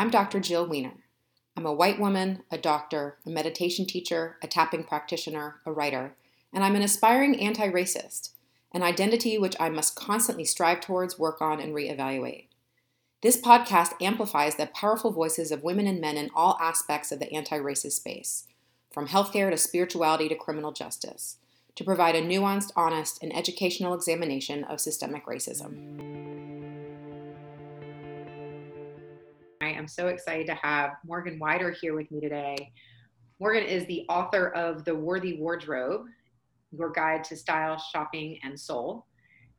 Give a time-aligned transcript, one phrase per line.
[0.00, 0.40] I'm Dr.
[0.40, 0.94] Jill Wener.
[1.58, 6.16] I'm a white woman, a doctor, a meditation teacher, a tapping practitioner, a writer,
[6.54, 8.30] and I'm an aspiring anti racist,
[8.72, 12.46] an identity which I must constantly strive towards, work on, and reevaluate.
[13.20, 17.30] This podcast amplifies the powerful voices of women and men in all aspects of the
[17.34, 18.46] anti racist space,
[18.90, 21.36] from healthcare to spirituality to criminal justice,
[21.74, 26.20] to provide a nuanced, honest, and educational examination of systemic racism.
[29.62, 32.72] I am so excited to have Morgan Wider here with me today.
[33.40, 36.06] Morgan is the author of The Worthy Wardrobe,
[36.72, 39.04] Your Guide to Style, Shopping, and Soul.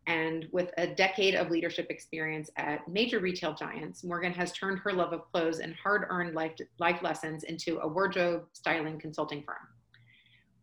[0.08, 4.92] And with a decade of leadership experience at major retail giants, Morgan has turned her
[4.92, 9.68] love of clothes and hard earned life, life lessons into a wardrobe styling consulting firm.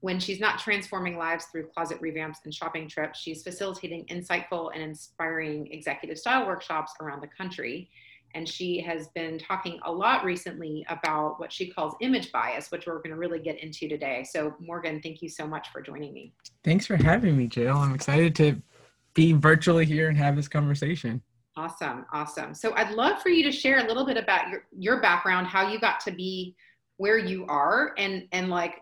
[0.01, 4.82] When she's not transforming lives through closet revamps and shopping trips, she's facilitating insightful and
[4.82, 7.88] inspiring executive style workshops around the country
[8.34, 12.87] and she has been talking a lot recently about what she calls image bias, which
[12.87, 14.24] we're going to really get into today.
[14.24, 16.32] So, Morgan, thank you so much for joining me.
[16.65, 17.76] Thanks for having me, Jill.
[17.76, 18.60] I'm excited to
[19.15, 21.23] be virtually here and have this conversation.
[21.56, 22.54] Awesome, awesome.
[22.54, 25.68] So, I'd love for you to share a little bit about your your background, how
[25.68, 26.54] you got to be
[26.99, 28.76] where you are, and and like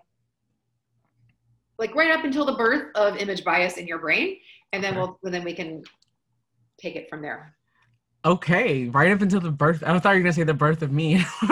[1.78, 4.38] like right up until the birth of image bias in your brain,
[4.72, 5.82] and then we'll then we can
[6.78, 7.55] take it from there.
[8.26, 9.84] Okay, right up until the birth.
[9.86, 11.24] I thought you were gonna say the birth of me.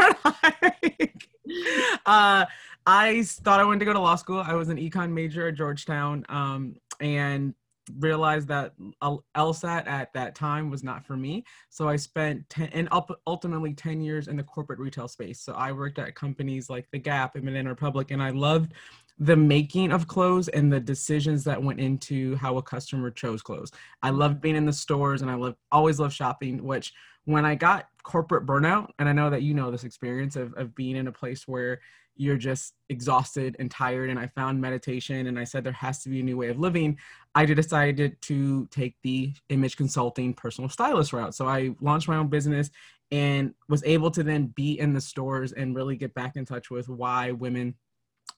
[2.04, 2.44] uh,
[2.84, 4.42] I thought I wanted to go to law school.
[4.44, 7.54] I was an econ major at Georgetown, um, and
[8.00, 8.72] realized that
[9.36, 11.44] LSAT at that time was not for me.
[11.68, 12.88] So I spent 10 and
[13.26, 15.40] ultimately 10 years in the corporate retail space.
[15.40, 18.72] So I worked at companies like The Gap and Banana Republic, and I loved
[19.18, 23.70] the making of clothes and the decisions that went into how a customer chose clothes.
[24.02, 24.18] I mm-hmm.
[24.18, 26.92] loved being in the stores and I love always love shopping, which
[27.24, 30.74] when I got corporate burnout, and I know that you know this experience of, of
[30.74, 31.80] being in a place where
[32.16, 36.10] you're just exhausted and tired, and I found meditation and I said there has to
[36.10, 36.98] be a new way of living,
[37.34, 41.34] I decided to take the image consulting personal stylist route.
[41.34, 42.70] So I launched my own business
[43.10, 46.70] and was able to then be in the stores and really get back in touch
[46.70, 47.74] with why women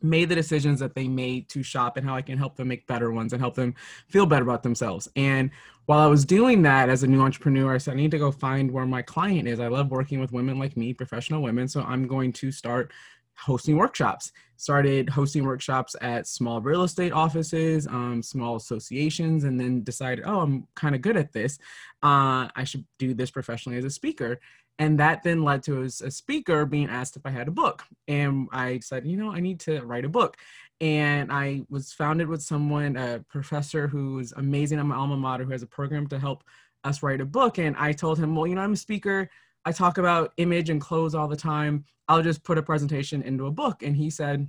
[0.03, 2.87] made the decisions that they made to shop and how I can help them make
[2.87, 3.75] better ones and help them
[4.09, 5.09] feel better about themselves.
[5.17, 5.51] And
[5.87, 8.31] while I was doing that as a new entrepreneur, I said, I need to go
[8.31, 9.61] find where my client is.
[9.61, 11.69] I love working with women like me, professional women.
[11.69, 12.93] So I'm going to start
[13.37, 14.33] hosting workshops.
[14.59, 20.41] Started hosting workshops at small real estate offices, um, small associations, and then decided, oh,
[20.41, 21.59] I'm kind of good at this.
[22.03, 24.41] Uh, I should do this professionally as a speaker
[24.79, 28.49] and that then led to a, speaker being asked if I had a book, and
[28.53, 30.37] I said, you know, I need to write a book.
[30.81, 35.45] And I was founded with someone, a professor who is amazing at my alma mater,
[35.45, 36.45] who has a program to help
[36.85, 37.59] us write a book.
[37.59, 39.31] And I told him, well, you know, I'm a speaker.
[39.65, 41.85] I talk about image and clothes all the time.
[42.09, 43.83] I'll just put a presentation into a book.
[43.83, 44.49] And he said,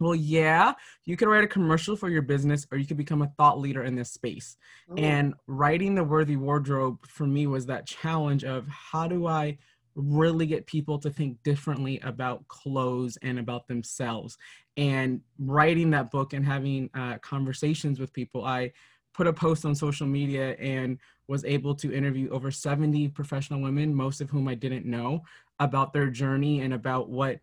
[0.00, 0.72] well, yeah,
[1.04, 3.84] you could write a commercial for your business or you could become a thought leader
[3.84, 4.56] in this space.
[4.96, 9.58] And writing the Worthy Wardrobe for me was that challenge of how do I
[9.94, 14.38] really get people to think differently about clothes and about themselves.
[14.78, 18.72] And writing that book and having uh, conversations with people, I
[19.12, 23.94] put a post on social media and was able to interview over 70 professional women,
[23.94, 25.22] most of whom I didn't know,
[25.58, 27.40] about their journey and about what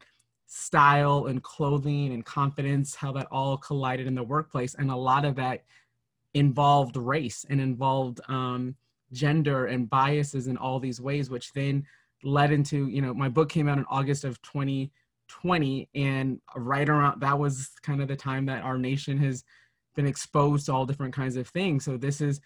[0.48, 4.76] style and clothing and confidence, how that all collided in the workplace.
[4.76, 5.64] And a lot of that
[6.34, 8.76] involved race and involved um,
[9.12, 11.86] gender and biases in all these ways, which then
[12.24, 15.90] led into, you know, my book came out in August of 2020.
[15.94, 19.44] And right around that was kind of the time that our nation has
[19.96, 21.84] been exposed to all different kinds of things.
[21.84, 22.40] So this is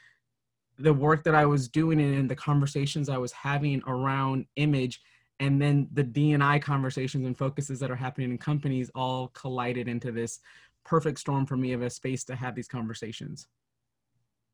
[0.79, 5.01] the work that I was doing and the conversations I was having around image
[5.41, 10.11] and then the D&I conversations and focuses that are happening in companies all collided into
[10.11, 10.39] this
[10.85, 13.47] perfect storm for me of a space to have these conversations.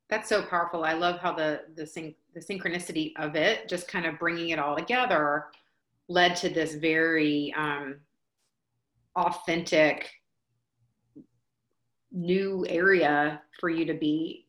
[0.09, 0.85] That's so powerful.
[0.85, 4.59] I love how the the, syn- the synchronicity of it, just kind of bringing it
[4.59, 5.47] all together,
[6.07, 7.97] led to this very um,
[9.17, 10.09] authentic
[12.13, 14.46] new area for you to be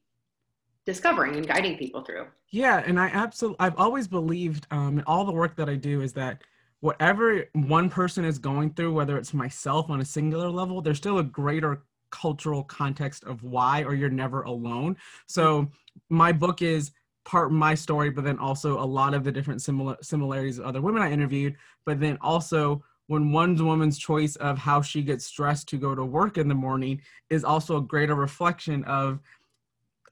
[0.89, 2.27] discovering and guiding people through.
[2.49, 6.01] Yeah, and I absolutely I've always believed um, in all the work that I do
[6.01, 6.43] is that
[6.81, 11.19] whatever one person is going through, whether it's myself on a singular level, there's still
[11.19, 14.97] a greater cultural context of why, or you're never alone.
[15.27, 15.69] So
[16.09, 16.93] my book is
[17.27, 20.81] part my story, but then also a lot of the different similar similarities of other
[20.81, 25.69] women I interviewed, but then also when one woman's choice of how she gets dressed
[25.69, 29.19] to go to work in the morning is also a greater reflection of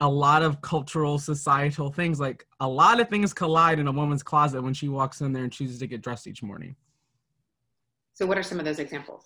[0.00, 4.22] a lot of cultural societal things like a lot of things collide in a woman's
[4.22, 6.76] closet when she walks in there and chooses to get dressed each morning.
[8.14, 9.24] So what are some of those examples?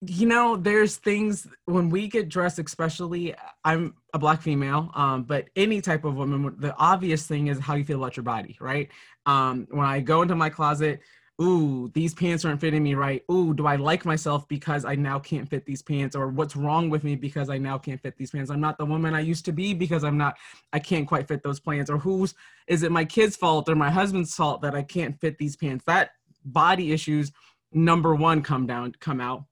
[0.00, 5.48] You know there's things when we get dressed especially i'm a black female um, but
[5.56, 8.90] any type of woman the obvious thing is how you feel about your body right?
[9.26, 11.00] Um, when i go into my closet
[11.40, 13.22] ooh, these pants aren't fitting me right.
[13.30, 16.16] Ooh, do I like myself because I now can't fit these pants?
[16.16, 18.50] Or what's wrong with me because I now can't fit these pants?
[18.50, 20.36] I'm not the woman I used to be because I'm not,
[20.72, 21.90] I can't quite fit those pants.
[21.90, 22.34] Or who's,
[22.66, 25.84] is it my kid's fault or my husband's fault that I can't fit these pants?
[25.84, 26.10] That
[26.44, 27.30] body issues,
[27.72, 29.44] number one, come down, come out.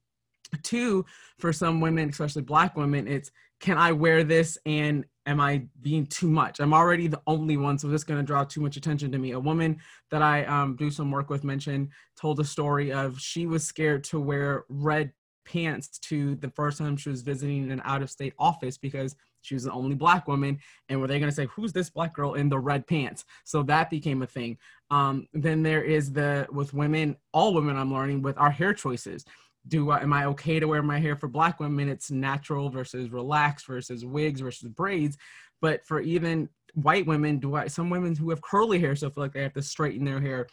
[0.62, 1.04] Two,
[1.38, 3.30] for some women, especially black women, it's
[3.60, 4.58] can I wear this?
[4.66, 6.60] And am I being too much?
[6.60, 9.18] I'm already the only one, so this is going to draw too much attention to
[9.18, 9.32] me.
[9.32, 9.78] A woman
[10.10, 11.88] that I um, do some work with mentioned
[12.20, 15.12] told a story of she was scared to wear red
[15.46, 19.54] pants to the first time she was visiting an out of state office because she
[19.54, 20.58] was the only black woman.
[20.88, 23.24] And were they going to say who's this black girl in the red pants?
[23.44, 24.58] So that became a thing.
[24.90, 29.24] Um, then there is the with women all women i'm learning with our hair choices
[29.68, 31.88] do I, am I okay to wear my hair for black women?
[31.88, 35.16] It's natural versus relaxed versus wigs versus braids.
[35.60, 39.24] But for even white women, do I some women who have curly hair so feel
[39.24, 40.46] like they have to straighten their hair.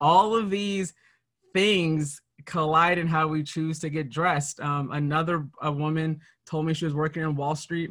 [0.00, 0.92] All of these
[1.54, 4.60] things collide in how we choose to get dressed.
[4.60, 7.90] Um, another a woman told me she was working on Wall Street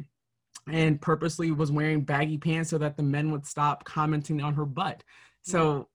[0.70, 4.64] and purposely was wearing baggy pants so that the men would stop commenting on her
[4.66, 5.02] butt.
[5.42, 5.88] So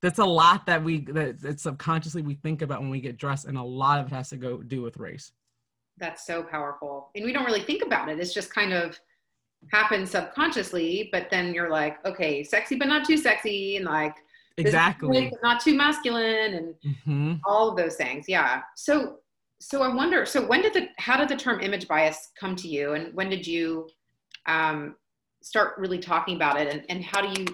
[0.00, 3.46] that's a lot that we that, that subconsciously we think about when we get dressed
[3.46, 5.32] and a lot of it has to go do with race.
[5.98, 7.10] That's so powerful.
[7.16, 8.20] And we don't really think about it.
[8.20, 8.98] It's just kind of
[9.72, 14.14] happens subconsciously but then you're like okay sexy but not too sexy and like
[14.56, 15.32] exactly.
[15.42, 17.34] not too masculine and mm-hmm.
[17.44, 18.26] all of those things.
[18.28, 18.62] Yeah.
[18.76, 19.16] So
[19.60, 22.68] so i wonder so when did the how did the term image bias come to
[22.68, 23.88] you and when did you
[24.46, 24.94] um,
[25.42, 27.46] start really talking about it and, and how do you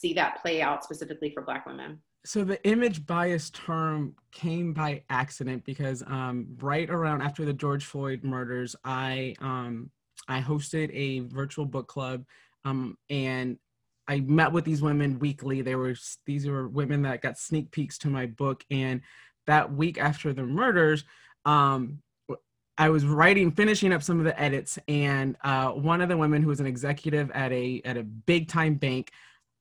[0.00, 2.00] see that play out specifically for Black women?
[2.24, 7.84] So the image bias term came by accident because um, right around after the George
[7.84, 9.90] Floyd murders, I um,
[10.28, 12.24] I hosted a virtual book club,
[12.64, 13.58] um, and
[14.06, 15.62] I met with these women weekly.
[15.62, 15.94] They were
[16.26, 19.00] these were women that got sneak peeks to my book, and
[19.46, 21.04] that week after the murders,
[21.46, 22.02] um,
[22.76, 26.42] I was writing, finishing up some of the edits, and uh, one of the women
[26.42, 29.10] who was an executive at a at a big time bank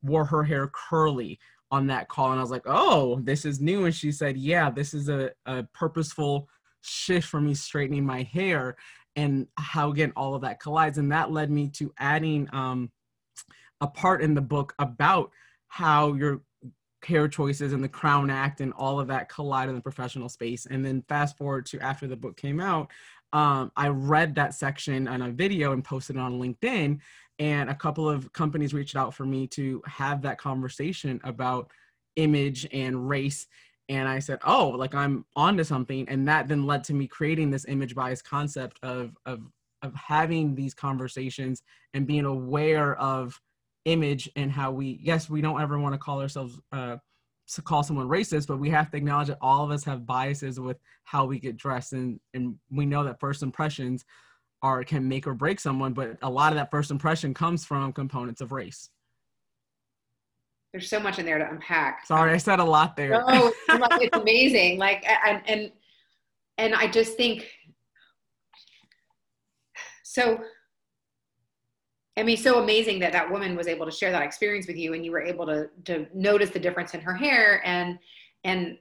[0.02, 1.40] wore her hair curly
[1.72, 4.70] on that call and i was like oh this is new and she said yeah
[4.70, 6.48] this is a, a purposeful
[6.82, 8.76] shift for me straightening my hair
[9.16, 12.90] and how again all of that collides and that led me to adding um,
[13.82, 15.32] a part in the book about
[15.68, 16.42] how your
[17.06, 20.66] hair choices and the crown act and all of that collide in the professional space
[20.66, 22.90] and then fast forward to after the book came out
[23.32, 27.00] um, i read that section on a video and posted it on linkedin
[27.40, 31.72] and a couple of companies reached out for me to have that conversation about
[32.18, 33.48] image and race
[33.88, 37.50] and i said oh like i'm onto something and that then led to me creating
[37.50, 39.42] this image bias concept of of
[39.82, 41.64] of having these conversations
[41.94, 43.40] and being aware of
[43.86, 46.98] image and how we yes we don't ever want to call ourselves uh
[47.48, 50.60] to call someone racist but we have to acknowledge that all of us have biases
[50.60, 54.04] with how we get dressed and and we know that first impressions
[54.62, 57.94] are can make or break someone, but a lot of that first impression comes from
[57.94, 58.90] components of race.
[60.72, 62.06] There's so much in there to unpack.
[62.06, 63.12] Sorry, I said a lot there.
[63.12, 64.78] No, it's amazing.
[64.78, 65.72] Like and and
[66.58, 67.48] and I just think
[70.04, 70.40] so
[72.20, 74.94] I mean, so amazing that that woman was able to share that experience with you,
[74.94, 77.98] and you were able to to notice the difference in her hair, and
[78.44, 78.78] and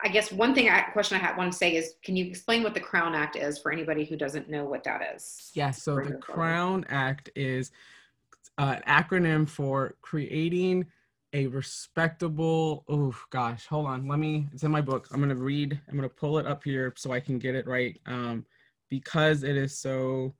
[0.00, 2.74] I guess one thing I question I want to say is, can you explain what
[2.74, 5.50] the Crown Act is for anybody who doesn't know what that is?
[5.54, 5.56] Yes.
[5.56, 7.72] Yeah, so the Crown Act is
[8.58, 10.86] uh, an acronym for creating
[11.32, 12.84] a respectable.
[12.88, 14.06] Oh gosh, hold on.
[14.06, 14.46] Let me.
[14.52, 15.08] It's in my book.
[15.10, 15.78] I'm gonna read.
[15.88, 17.98] I'm gonna pull it up here so I can get it right.
[18.06, 18.46] Um,
[18.88, 20.32] because it is so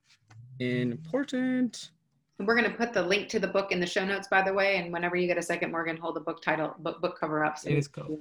[0.59, 1.91] important.
[2.39, 4.53] we're going to put the link to the book in the show notes, by the
[4.53, 4.77] way.
[4.77, 7.57] And whenever you get a second, Morgan, hold the book title, book, book cover up.
[7.57, 8.19] So it is cool.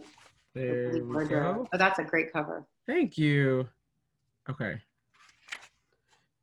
[0.58, 1.68] There we go.
[1.72, 2.66] Oh, that's a great cover.
[2.86, 3.68] Thank you.
[4.50, 4.80] Okay.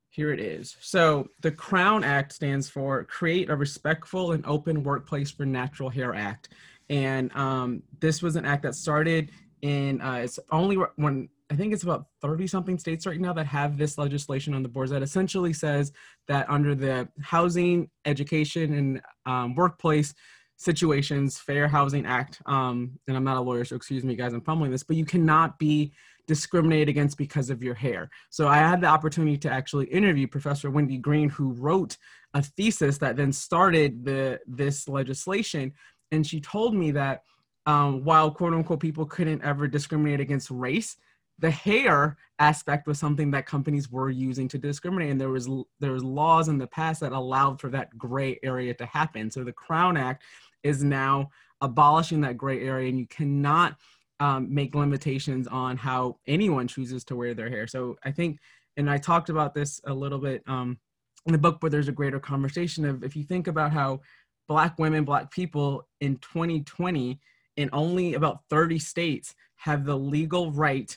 [0.10, 0.78] Here it is.
[0.80, 6.16] So the Crown Act stands for Create a Respectful and Open Workplace for Natural Hair
[6.16, 6.50] Act.
[6.90, 9.32] And um, this was an act that started
[9.62, 13.48] in, uh, it's only when, I think it's about 30 something states right now that
[13.48, 15.92] have this legislation on the boards that essentially says
[16.28, 20.14] that under the Housing, Education, and um, Workplace
[20.58, 24.42] Situations Fair Housing Act, um, and I'm not a lawyer, so excuse me, guys, I'm
[24.42, 25.94] fumbling this, but you cannot be
[26.28, 28.10] discriminated against because of your hair.
[28.30, 31.98] So I had the opportunity to actually interview Professor Wendy Greene, who wrote
[32.34, 35.74] a thesis that then started the this legislation,
[36.12, 37.24] and she told me that
[37.66, 40.98] um, while quote unquote people couldn't ever discriminate against race,
[41.40, 45.92] the hair aspect was something that companies were using to discriminate, and there was there
[45.92, 49.32] was laws in the past that allowed for that gray area to happen.
[49.32, 50.24] So the Crown Act
[50.66, 51.30] is now
[51.62, 53.78] abolishing that gray area, and you cannot
[54.20, 57.68] um, make limitations on how anyone chooses to wear their hair.
[57.68, 58.40] So I think,
[58.76, 60.80] and I talked about this a little bit um,
[61.26, 64.02] in the book, but there's a greater conversation of if you think about how
[64.48, 67.20] Black women, Black people in 2020,
[67.58, 70.96] in only about 30 states, have the legal right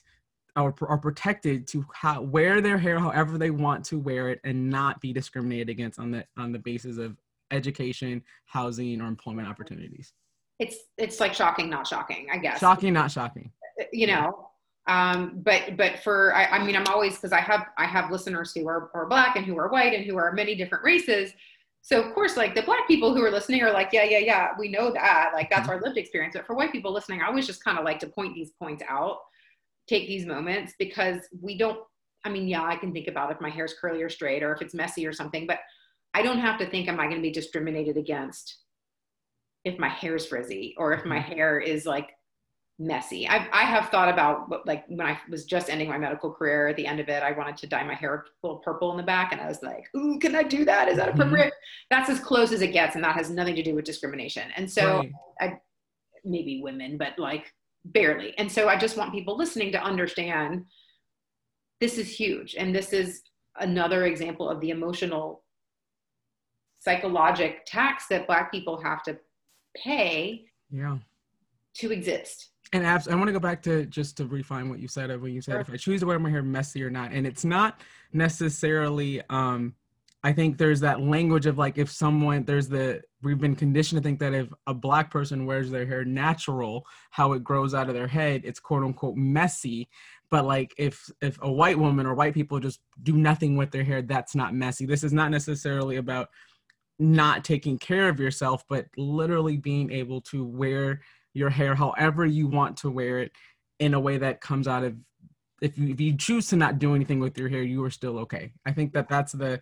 [0.56, 1.86] or are protected to
[2.20, 6.10] wear their hair however they want to wear it and not be discriminated against on
[6.10, 7.16] the on the basis of
[7.50, 10.12] education, housing, or employment opportunities
[10.58, 12.58] it's it's like shocking, not shocking, I guess.
[12.58, 13.52] Shocking, not shocking.
[13.92, 14.50] You know,
[14.88, 18.52] um, but but for I, I mean, I'm always because I have I have listeners
[18.52, 21.32] who are, are black and who are white and who are many different races.
[21.80, 24.48] So of course, like the black people who are listening are like, yeah, yeah, yeah,
[24.58, 25.30] we know that.
[25.32, 25.70] Like that's mm-hmm.
[25.70, 26.34] our lived experience.
[26.34, 28.82] But for white people listening, I always just kind of like to point these points
[28.88, 29.18] out,
[29.86, 31.78] take these moments because we don't.
[32.24, 34.60] I mean, yeah, I can think about if my hair's curly or straight or if
[34.60, 35.60] it's messy or something, but
[36.14, 38.58] I don't have to think, am I going to be discriminated against
[39.64, 41.32] if my hair's frizzy or if my mm-hmm.
[41.32, 42.10] hair is like
[42.78, 43.26] messy.
[43.26, 46.68] I've, I have thought about what, like when I was just ending my medical career
[46.68, 48.96] at the end of it, I wanted to dye my hair a little purple in
[48.96, 49.32] the back.
[49.32, 50.88] And I was like, ooh, can I do that?
[50.88, 51.20] Is that mm-hmm.
[51.20, 51.46] appropriate?
[51.46, 51.96] Mm-hmm.
[51.96, 52.94] That's as close as it gets.
[52.94, 54.44] And that has nothing to do with discrimination.
[54.56, 55.12] And so right.
[55.40, 55.52] I,
[56.24, 57.52] maybe women, but like
[57.84, 58.36] barely.
[58.38, 60.64] And so I just want people listening to understand
[61.80, 62.54] this is huge.
[62.56, 63.22] And this is
[63.58, 65.42] another example of the emotional
[66.78, 69.18] psychologic tax that black people have to
[69.76, 70.98] pay yeah
[71.74, 74.88] to exist and abs- I want to go back to just to refine what you
[74.88, 75.60] said of when you said sure.
[75.60, 77.80] if I choose to wear my hair messy or not, and it's not
[78.12, 79.22] necessarily.
[79.30, 79.74] um
[80.24, 84.06] I think there's that language of like if someone there's the we've been conditioned to
[84.06, 87.94] think that if a black person wears their hair natural, how it grows out of
[87.94, 89.88] their head, it's quote unquote messy.
[90.28, 93.84] But like if if a white woman or white people just do nothing with their
[93.84, 94.86] hair, that's not messy.
[94.86, 96.28] This is not necessarily about
[96.98, 101.00] not taking care of yourself, but literally being able to wear
[101.34, 103.32] your hair however you want to wear it
[103.78, 104.96] in a way that comes out of
[105.60, 108.18] if you, if you choose to not do anything with your hair you are still
[108.18, 108.52] okay.
[108.66, 109.60] I think that that's the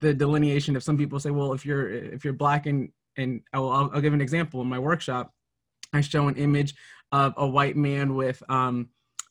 [0.00, 3.70] the delineation of some people say well if you're if you're black and and I'll,
[3.70, 4.60] I'll give an example.
[4.60, 5.32] In my workshop
[5.92, 6.74] i show an image
[7.12, 8.88] of a white man with um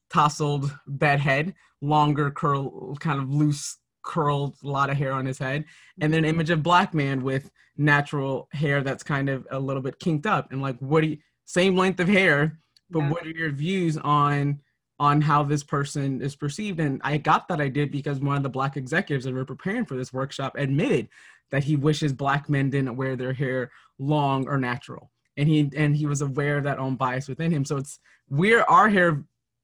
[0.10, 5.38] tousled bed head longer curl kind of loose curled, a lot of hair on his
[5.38, 5.66] head,
[6.02, 6.36] and then an mm-hmm.
[6.36, 10.52] image of black man with natural hair that's kind of a little bit kinked up.
[10.52, 13.10] And like, what do you, same length of hair, but yeah.
[13.10, 14.60] what are your views on
[15.00, 16.80] on how this person is perceived?
[16.80, 19.86] And I got that I did because one of the black executives that were preparing
[19.86, 21.10] for this workshop admitted
[21.52, 25.12] that he wishes black men didn't wear their hair long or natural.
[25.36, 27.66] And he and he was aware of that own bias within him.
[27.66, 29.24] So it's we're our hair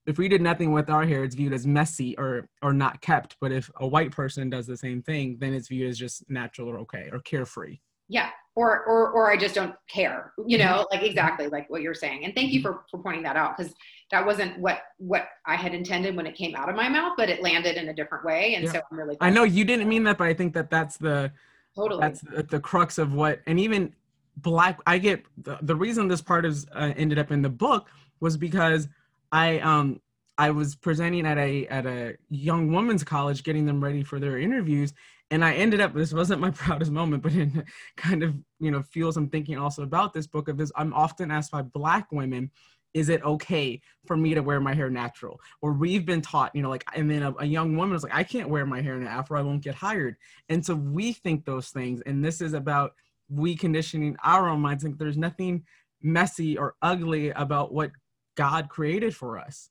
[0.09, 3.37] if we did nothing with our hair, it's viewed as messy or or not kept.
[3.39, 6.67] But if a white person does the same thing, then it's viewed as just natural
[6.67, 7.79] or okay or carefree.
[8.07, 8.29] Yeah.
[8.55, 10.33] Or or or I just don't care.
[10.45, 10.95] You know, mm-hmm.
[10.95, 12.25] like exactly like what you're saying.
[12.25, 12.73] And thank you mm-hmm.
[12.73, 13.73] for, for pointing that out because
[14.11, 17.29] that wasn't what what I had intended when it came out of my mouth, but
[17.29, 18.55] it landed in a different way.
[18.55, 18.71] And yeah.
[18.71, 21.31] so I'm really I know you didn't mean that, but I think that that's the
[21.75, 23.93] totally that's the, the crux of what and even
[24.37, 27.89] black I get the, the reason this part is uh, ended up in the book
[28.19, 28.87] was because
[29.31, 30.01] I um
[30.37, 34.39] I was presenting at a at a young women's college, getting them ready for their
[34.39, 34.93] interviews,
[35.31, 35.93] and I ended up.
[35.93, 37.49] This wasn't my proudest moment, but it
[37.97, 40.71] kind of you know fuels I'm thinking also about this book of this.
[40.75, 42.51] I'm often asked by Black women,
[42.93, 46.61] "Is it okay for me to wear my hair natural?" Or we've been taught, you
[46.61, 48.95] know, like, and then a, a young woman was like, "I can't wear my hair
[48.95, 49.37] in an afro.
[49.37, 50.15] I won't get hired."
[50.47, 52.93] And so we think those things, and this is about
[53.29, 54.83] we conditioning our own minds.
[54.83, 55.65] Think there's nothing
[56.01, 57.91] messy or ugly about what
[58.39, 59.69] God created for us.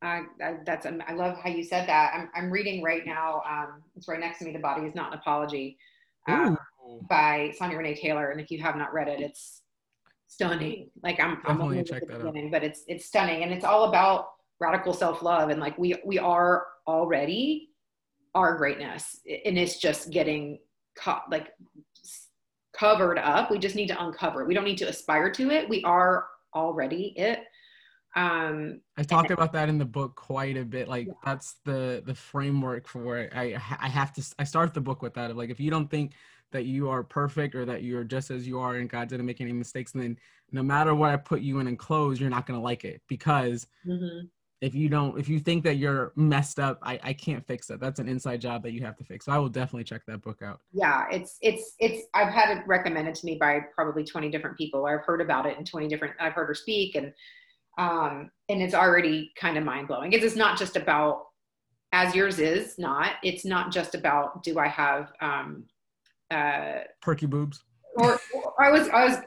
[0.00, 0.22] Uh,
[0.64, 2.12] that's I love how you said that.
[2.14, 3.42] I'm I'm reading right now.
[3.46, 4.52] Um, it's right next to me.
[4.52, 5.76] The body is not an apology,
[6.26, 6.56] uh,
[7.10, 8.30] by Sonya Renee Taylor.
[8.30, 9.60] And if you have not read it, it's
[10.28, 10.90] stunning.
[11.02, 12.50] Like I'm I'm only at the out.
[12.50, 14.28] but it's it's stunning, and it's all about
[14.60, 17.68] radical self love and like we we are already
[18.34, 20.58] our greatness, and it's just getting
[20.96, 21.52] caught like
[22.74, 23.50] covered up.
[23.50, 24.48] We just need to uncover it.
[24.48, 25.68] We don't need to aspire to it.
[25.68, 27.40] We are already it
[28.16, 31.12] um i talk about that in the book quite a bit like yeah.
[31.24, 33.32] that's the the framework for it.
[33.34, 35.90] I i have to i start the book with that of like if you don't
[35.90, 36.12] think
[36.52, 39.40] that you are perfect or that you're just as you are and god didn't make
[39.40, 40.16] any mistakes then
[40.52, 43.02] no matter what i put you in and close you're not going to like it.
[43.08, 44.26] Because mm-hmm.
[44.60, 47.80] if you don't if you think that you're messed up i i can't fix it.
[47.80, 49.24] That's an inside job that you have to fix.
[49.24, 50.60] So i will definitely check that book out.
[50.72, 54.86] Yeah it's it's it's i've had it recommended to me by probably 20 different people.
[54.86, 57.12] I've heard about it in 20 different i've heard her speak and
[57.78, 60.10] um and it's already kind of mind-blowing.
[60.10, 61.22] Because it's not just about
[61.92, 65.64] as yours is not it's not just about do i have um
[66.30, 67.62] uh perky boobs?
[67.96, 69.18] or, or i was i was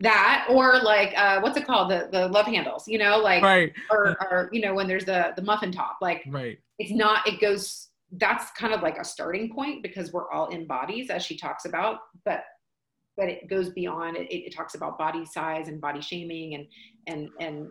[0.00, 1.90] that or like uh, what's it called?
[1.90, 3.72] The the love handles you know like right.
[3.90, 6.58] or, or you know when there's the the muffin top like right.
[6.78, 10.66] it's not it goes that's kind of like a starting point because we're all in
[10.66, 12.44] bodies as she talks about but
[13.16, 16.66] but it goes beyond it, it talks about body size and body shaming and
[17.06, 17.68] and and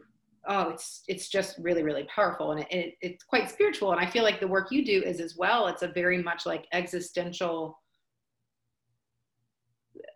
[0.50, 4.06] oh it's it's just really really powerful and it, it, it's quite spiritual and i
[4.06, 5.68] feel like the work you do is as well.
[5.68, 7.80] It's a very much like existential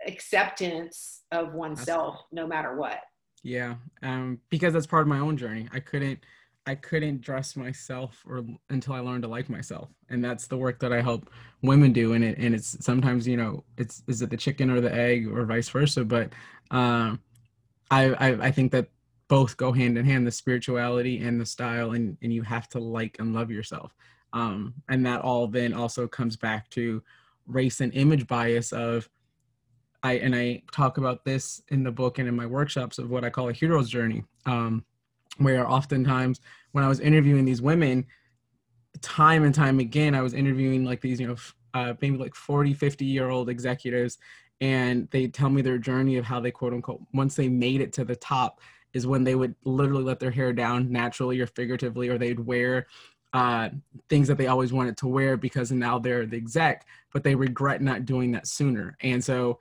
[0.05, 2.99] acceptance of oneself no matter what.
[3.43, 5.67] Yeah um because that's part of my own journey.
[5.71, 6.19] I couldn't
[6.65, 10.79] i couldn't dress myself or until i learned to like myself and that's the work
[10.79, 11.29] that i help
[11.61, 14.79] women do and it and it's sometimes you know it's is it the chicken or
[14.79, 16.31] the egg or vice versa but
[16.71, 17.19] um
[17.91, 18.87] I, I i think that
[19.27, 22.79] both go hand in hand the spirituality and the style and and you have to
[22.79, 23.93] like and love yourself.
[24.33, 27.01] Um and that all then also comes back to
[27.47, 29.09] race and image bias of
[30.03, 33.23] I and I talk about this in the book and in my workshops of what
[33.23, 34.83] I call a hero's journey, um,
[35.37, 36.41] where oftentimes
[36.73, 38.05] when I was interviewing these women,
[39.01, 41.35] time and time again, I was interviewing like these, you know,
[41.73, 44.17] uh, maybe like 40, 50 year old executives,
[44.59, 47.93] and they tell me their journey of how they quote unquote once they made it
[47.93, 48.59] to the top
[48.93, 52.87] is when they would literally let their hair down naturally or figuratively, or they'd wear
[53.33, 53.69] uh,
[54.09, 57.81] things that they always wanted to wear because now they're the exec, but they regret
[57.81, 58.95] not doing that sooner.
[59.01, 59.59] And so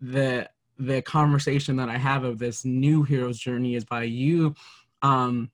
[0.00, 0.48] the
[0.78, 4.54] the conversation that I have of this new hero's journey is by you
[5.02, 5.50] um,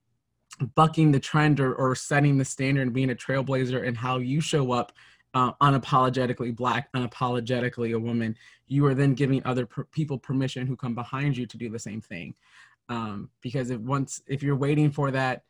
[0.75, 4.41] bucking the trend or, or setting the standard and being a trailblazer and how you
[4.41, 4.93] show up
[5.35, 8.37] uh, unapologetically black, unapologetically a woman.
[8.67, 11.79] You are then giving other per- people permission who come behind you to do the
[11.79, 12.35] same thing.
[12.91, 15.45] Um, because if once if you're waiting for that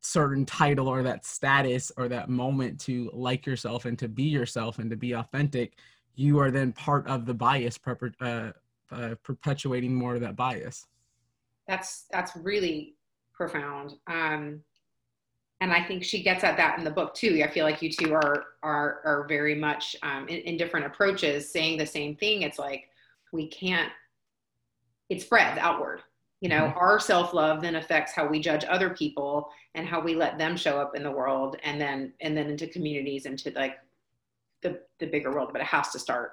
[0.00, 4.78] certain title or that status or that moment to like yourself and to be yourself
[4.78, 5.76] and to be authentic
[6.18, 7.78] you are then part of the bias
[8.20, 8.50] uh,
[8.90, 10.86] uh, perpetuating more of that bias.
[11.68, 12.96] That's that's really
[13.32, 13.94] profound.
[14.08, 14.60] Um,
[15.60, 17.40] and i think she gets at that in the book too.
[17.44, 21.52] I feel like you two are are are very much um, in, in different approaches
[21.52, 22.42] saying the same thing.
[22.42, 22.88] It's like
[23.32, 23.92] we can't
[25.08, 26.02] it spreads outward
[26.40, 26.78] you know mm-hmm.
[26.78, 30.78] our self-love then affects how we judge other people and how we let them show
[30.78, 33.78] up in the world and then and then into communities into like
[34.62, 36.32] the the bigger world but it has to start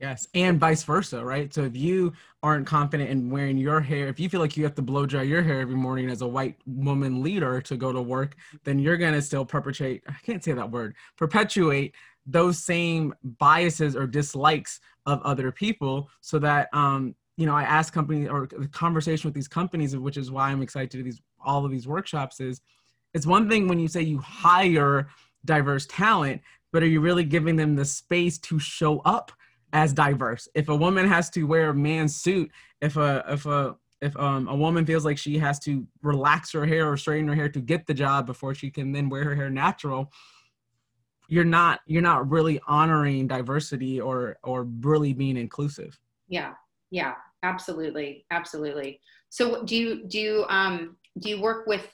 [0.00, 4.20] yes and vice versa right so if you aren't confident in wearing your hair if
[4.20, 6.56] you feel like you have to blow dry your hair every morning as a white
[6.66, 10.52] woman leader to go to work then you're going to still perpetuate i can't say
[10.52, 11.94] that word perpetuate
[12.26, 17.92] those same biases or dislikes of other people so that um you know i ask
[17.92, 21.20] companies or the conversation with these companies which is why i'm excited to do these
[21.44, 22.60] all of these workshops is
[23.14, 25.08] it's one thing when you say you hire
[25.44, 26.40] diverse talent
[26.72, 29.32] but are you really giving them the space to show up
[29.72, 30.48] as diverse?
[30.54, 34.48] If a woman has to wear a man's suit, if a if a if um,
[34.48, 37.60] a woman feels like she has to relax her hair or straighten her hair to
[37.60, 40.12] get the job before she can then wear her hair natural,
[41.28, 45.98] you're not you're not really honoring diversity or or really being inclusive.
[46.28, 46.54] Yeah,
[46.90, 49.00] yeah, absolutely, absolutely.
[49.28, 51.86] So do you do you um do you work with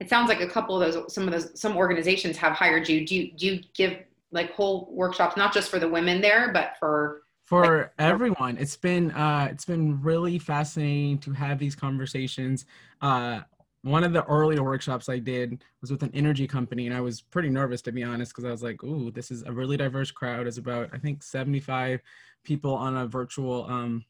[0.00, 3.06] it sounds like a couple of those some of those some organizations have hired you.
[3.06, 3.98] Do you do you give
[4.32, 8.56] like whole workshops not just for the women there but for for like, everyone.
[8.56, 12.64] It's been uh it's been really fascinating to have these conversations.
[13.00, 13.42] Uh
[13.82, 17.20] one of the earlier workshops I did was with an energy company, and I was
[17.20, 20.10] pretty nervous to be honest, because I was like, "Ooh, this is a really diverse
[20.10, 22.00] crowd." It's about I think 75
[22.44, 24.04] people on a virtual um,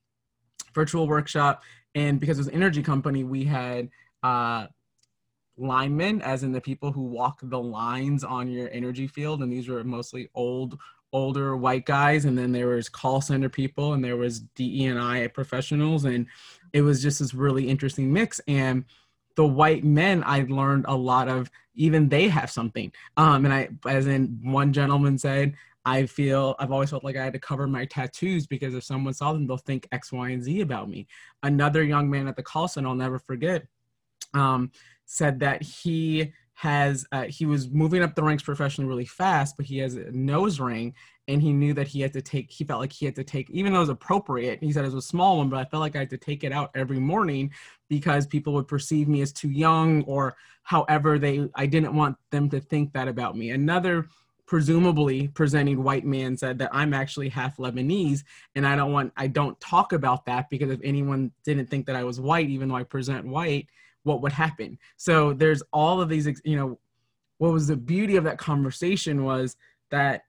[0.75, 1.63] virtual workshop,
[1.95, 3.89] and because it was an energy company, we had
[4.23, 4.67] uh,
[5.57, 9.69] linemen, as in the people who walk the lines on your energy field, and these
[9.69, 10.79] were mostly old,
[11.15, 15.01] older white guys, and then there was call center people, and there was DE and
[15.01, 16.27] I professionals, and
[16.75, 18.39] it was just this really interesting mix.
[18.47, 18.85] And
[19.37, 21.51] the white men, I learned a lot of.
[21.75, 22.93] Even they have something.
[23.17, 27.25] Um, and I, as in one gentleman said, I feel I've always felt like I
[27.25, 30.43] had to cover my tattoos because if someone saw them, they'll think X, Y, and
[30.43, 31.07] Z about me.
[31.43, 33.67] Another young man at the call center, I'll never forget.
[34.35, 34.71] Um,
[35.07, 39.67] said that he has uh, he was moving up the ranks professionally really fast, but
[39.67, 40.95] he has a nose ring
[41.33, 43.49] and he knew that he had to take he felt like he had to take
[43.51, 45.81] even though it was appropriate he said it was a small one but i felt
[45.81, 47.51] like i had to take it out every morning
[47.89, 52.49] because people would perceive me as too young or however they i didn't want them
[52.49, 53.51] to think that about me.
[53.51, 54.07] Another
[54.47, 58.23] presumably presenting white man said that i'm actually half lebanese
[58.55, 61.97] and i don't want i don't talk about that because if anyone didn't think that
[61.97, 63.67] i was white even though i present white
[64.05, 64.79] what would happen?
[64.97, 66.79] So there's all of these you know
[67.39, 69.57] what was the beauty of that conversation was
[69.91, 70.23] that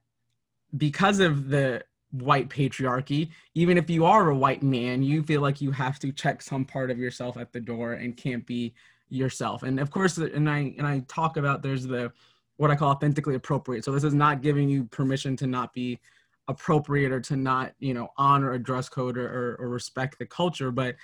[0.77, 5.59] because of the white patriarchy even if you are a white man you feel like
[5.59, 8.73] you have to check some part of yourself at the door and can't be
[9.13, 9.63] yourself.
[9.63, 12.11] And of course and i and i talk about there's the
[12.57, 13.85] what i call authentically appropriate.
[13.85, 15.99] So this is not giving you permission to not be
[16.47, 20.25] appropriate or to not you know honor a dress code or, or, or respect the
[20.25, 20.95] culture but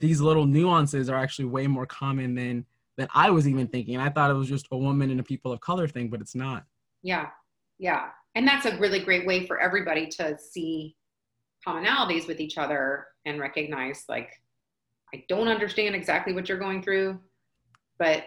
[0.00, 3.96] these little nuances are actually way more common than than i was even thinking.
[3.96, 6.34] I thought it was just a woman and a people of color thing but it's
[6.34, 6.64] not.
[7.02, 7.28] Yeah.
[7.78, 10.94] Yeah and that's a really great way for everybody to see
[11.66, 14.30] commonalities with each other and recognize like
[15.12, 17.18] i don't understand exactly what you're going through
[17.98, 18.26] but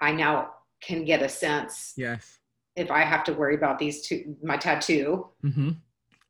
[0.00, 0.50] i now
[0.80, 2.38] can get a sense yes.
[2.76, 5.26] if i have to worry about these two my tattoo.
[5.44, 5.70] Mm-hmm.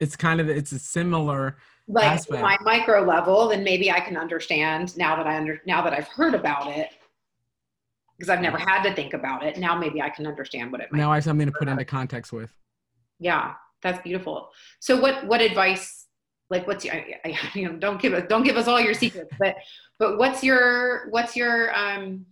[0.01, 2.40] it's kind of it's a similar like aspect.
[2.40, 6.09] my micro level then maybe i can understand now that i under now that i've
[6.09, 6.88] heard about it
[8.16, 10.90] because i've never had to think about it now maybe i can understand what it
[10.90, 12.51] might now i have something to put into context with
[13.23, 14.51] yeah that's beautiful.
[14.81, 16.07] So what what advice
[16.51, 18.95] like what's your I, I, you know don't give us don't give us all your
[18.95, 19.57] secrets but
[19.99, 22.25] but what's your what's your um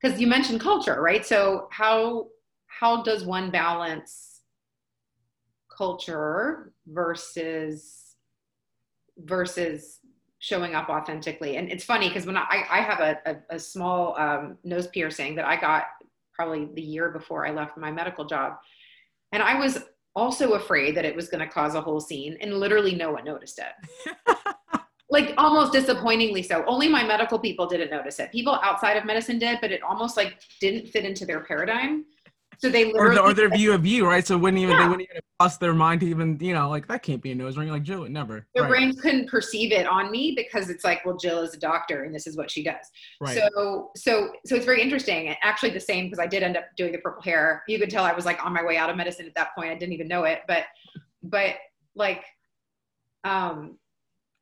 [0.00, 1.24] because you mentioned culture right?
[1.24, 2.28] So how
[2.66, 4.40] how does one balance
[5.74, 8.16] culture versus
[9.18, 9.98] versus
[10.40, 11.56] showing up authentically?
[11.56, 15.36] And it's funny because when i i have a, a, a small um, nose piercing
[15.36, 15.84] that i got
[16.32, 18.58] probably the year before i left my medical job
[19.32, 19.78] and I was
[20.14, 23.24] also afraid that it was going to cause a whole scene, and literally no one
[23.24, 24.16] noticed it.
[25.10, 26.64] like almost disappointingly so.
[26.66, 28.30] Only my medical people didn't notice it.
[28.32, 32.04] People outside of medicine did, but it almost like didn't fit into their paradigm.
[32.58, 34.26] So they or, the, or, their view of you, right?
[34.26, 34.82] So wouldn't even yeah.
[34.82, 37.34] they wouldn't even cross their mind to even you know like that can't be a
[37.34, 37.68] nose ring.
[37.68, 38.46] Like Jill, never.
[38.54, 38.70] Their right.
[38.70, 42.14] brains couldn't perceive it on me because it's like, well, Jill is a doctor and
[42.14, 42.90] this is what she does.
[43.20, 43.36] Right.
[43.36, 45.28] So so so it's very interesting.
[45.28, 47.62] And actually, the same because I did end up doing the purple hair.
[47.68, 49.70] You could tell I was like on my way out of medicine at that point.
[49.70, 50.64] I didn't even know it, but
[51.22, 51.56] but
[51.94, 52.24] like,
[53.24, 53.78] um,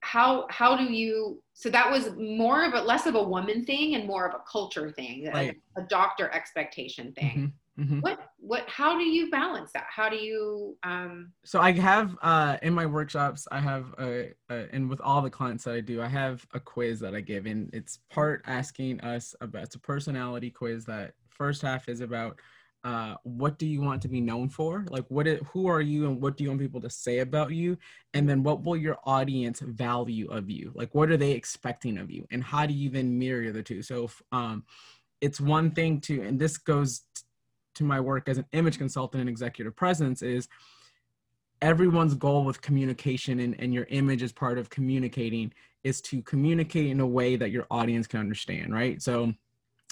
[0.00, 1.42] how how do you?
[1.52, 4.40] So that was more of a less of a woman thing and more of a
[4.50, 5.56] culture thing, right.
[5.76, 7.52] a, a doctor expectation thing.
[7.78, 8.00] Mm-hmm.
[8.00, 9.86] What what how do you balance that?
[9.88, 14.66] How do you um So I have uh in my workshops I have a, a
[14.72, 17.46] and with all the clients that I do I have a quiz that I give
[17.46, 22.40] and it's part asking us about it's a personality quiz that first half is about
[22.84, 24.86] uh, what do you want to be known for?
[24.90, 25.26] Like, what?
[25.26, 27.76] Is, who are you, and what do you want people to say about you?
[28.14, 30.70] And then, what will your audience value of you?
[30.72, 32.28] Like, what are they expecting of you?
[32.30, 33.82] And how do you then mirror the two?
[33.82, 34.62] So, um,
[35.20, 37.02] it's one thing to, and this goes
[37.76, 40.48] to my work as an image consultant and executive presence is
[41.62, 45.52] everyone's goal with communication and, and your image as part of communicating
[45.84, 49.00] is to communicate in a way that your audience can understand, right?
[49.00, 49.32] So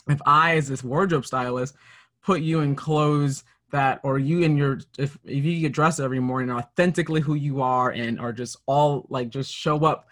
[0.08, 1.76] if I, as this wardrobe stylist,
[2.22, 6.20] put you in clothes that or you in your if, if you get dressed every
[6.20, 10.06] morning authentically who you are and are just all like just show up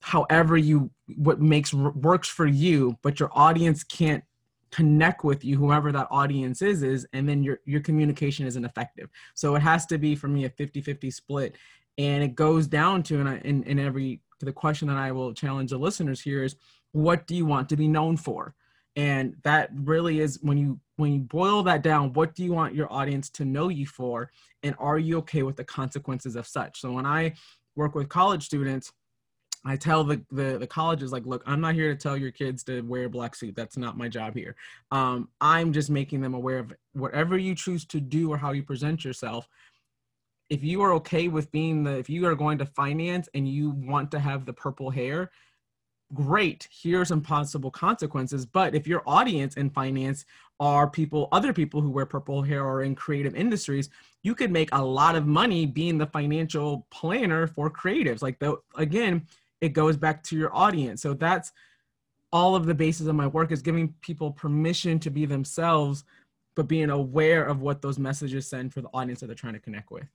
[0.00, 4.22] however you what makes works for you but your audience can't
[4.70, 9.08] connect with you whoever that audience is is and then your your communication isn't effective.
[9.34, 11.56] So it has to be for me a 50-50 split.
[11.98, 15.70] And it goes down to and in, in every the question that i will challenge
[15.70, 16.56] the listeners here is
[16.92, 18.54] what do you want to be known for?
[18.96, 22.74] And that really is when you when you boil that down what do you want
[22.74, 24.30] your audience to know you for?
[24.62, 26.80] And are you okay with the consequences of such?
[26.80, 27.34] So when i
[27.76, 28.92] work with college students
[29.64, 32.62] I tell the, the, the colleges like, look, I'm not here to tell your kids
[32.64, 33.54] to wear a black suit.
[33.54, 34.56] That's not my job here.
[34.90, 38.62] Um, I'm just making them aware of whatever you choose to do or how you
[38.62, 39.48] present yourself.
[40.48, 43.70] If you are okay with being the, if you are going to finance and you
[43.70, 45.30] want to have the purple hair,
[46.14, 46.66] great.
[46.70, 48.46] Here are some possible consequences.
[48.46, 50.24] But if your audience in finance
[50.58, 53.90] are people, other people who wear purple hair or in creative industries,
[54.22, 58.22] you could make a lot of money being the financial planner for creatives.
[58.22, 59.26] Like the again,
[59.60, 61.02] it goes back to your audience.
[61.02, 61.52] So that's
[62.32, 66.04] all of the basis of my work is giving people permission to be themselves,
[66.54, 69.60] but being aware of what those messages send for the audience that they're trying to
[69.60, 70.06] connect with.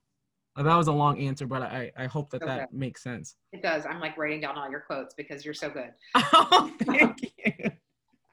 [0.56, 2.56] Uh, that was a long answer, but I, I hope that okay.
[2.56, 3.36] that makes sense.
[3.52, 3.86] It does.
[3.86, 5.92] I'm like writing down all your quotes because you're so good.
[6.34, 7.72] Oh, thank you.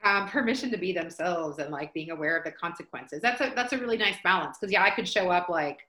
[0.05, 3.21] Um, permission to be themselves and like being aware of the consequences.
[3.21, 5.87] That's a that's a really nice balance because yeah, I could show up like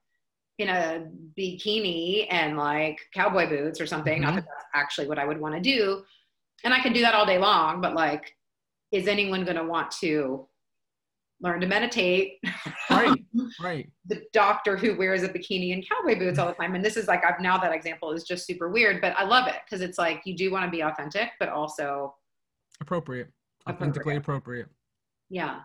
[0.58, 1.06] in a
[1.38, 4.22] bikini and like cowboy boots or something.
[4.22, 4.22] Mm-hmm.
[4.22, 6.04] Not that that's actually what I would want to do.
[6.62, 8.36] And I can do that all day long, but like,
[8.92, 10.48] is anyone going to want to
[11.40, 12.38] learn to meditate?
[12.88, 13.18] Right,
[13.60, 13.90] right.
[14.06, 16.74] the doctor who wears a bikini and cowboy boots all the time.
[16.74, 19.48] And this is like, I've now that example is just super weird, but I love
[19.48, 22.14] it because it's like you do want to be authentic, but also
[22.80, 23.28] appropriate,
[23.68, 24.66] authentically appropriate.
[24.66, 24.68] appropriate.
[25.28, 25.60] Yeah.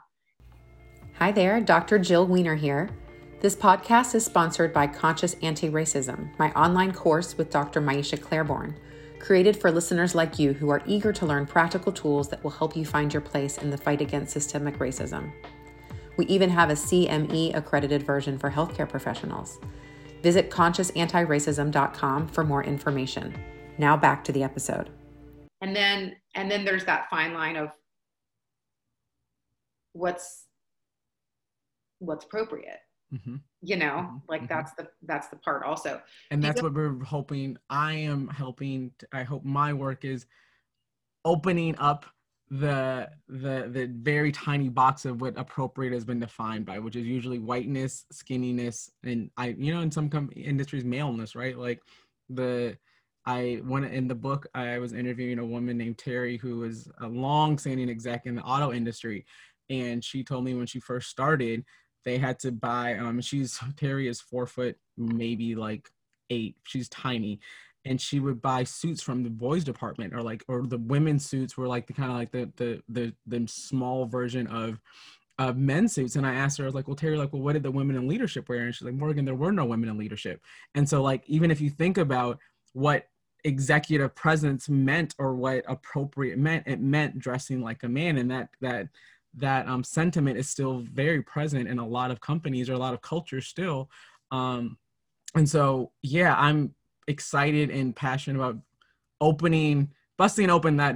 [1.17, 1.99] Hi there, Dr.
[1.99, 2.89] Jill Wener here.
[3.41, 7.79] This podcast is sponsored by Conscious Anti Racism, my online course with Dr.
[7.79, 8.75] Maiysha Clairborne,
[9.17, 12.75] created for listeners like you who are eager to learn practical tools that will help
[12.75, 15.31] you find your place in the fight against systemic racism.
[16.17, 19.57] We even have a CME accredited version for healthcare professionals.
[20.21, 23.33] Visit consciousanti-racism.com for more information.
[23.77, 24.89] Now back to the episode.
[25.61, 27.69] And then and then there's that fine line of
[29.93, 30.43] what's
[31.99, 32.79] what's appropriate
[33.13, 33.37] Mm-hmm.
[33.61, 34.17] you know mm-hmm.
[34.27, 34.53] like mm-hmm.
[34.53, 39.23] that's the that's the part also and that's what we're hoping i am helping i
[39.23, 40.27] hope my work is
[41.25, 42.05] opening up
[42.51, 47.05] the the the very tiny box of what appropriate has been defined by which is
[47.05, 51.79] usually whiteness skinniness and i you know in some com- industries maleness right like
[52.29, 52.75] the
[53.25, 57.07] i when in the book i was interviewing a woman named terry who was a
[57.07, 59.25] long standing exec in the auto industry
[59.69, 61.63] and she told me when she first started
[62.05, 65.89] they had to buy um she's terry is four foot maybe like
[66.29, 66.55] eight.
[66.63, 67.39] She's tiny.
[67.85, 71.57] And she would buy suits from the boys department or like or the women's suits
[71.57, 74.79] were like the kind of like the the the the small version of
[75.37, 76.17] of men's suits.
[76.17, 77.95] And i asked her i was like well terry like well what did the women
[77.95, 78.65] in leadership wear?
[78.65, 80.41] And she's like morgan there were no women in leadership.
[80.75, 82.37] And so like even if you think about
[82.73, 83.07] what
[83.45, 88.17] executive presence meant or what appropriate meant it meant dressing like a man.
[88.17, 88.89] And that that
[89.35, 92.93] that um, sentiment is still very present in a lot of companies or a lot
[92.93, 93.89] of cultures still.
[94.31, 94.77] Um,
[95.35, 96.73] and so, yeah, I'm
[97.07, 98.57] excited and passionate about
[99.21, 100.95] opening, busting open that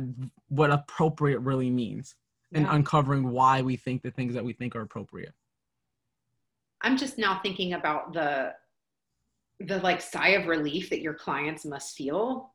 [0.49, 2.15] what appropriate really means
[2.51, 2.59] yeah.
[2.59, 5.33] and uncovering why we think the things that we think are appropriate.
[6.81, 8.53] I'm just now thinking about the
[9.59, 12.53] the like sigh of relief that your clients must feel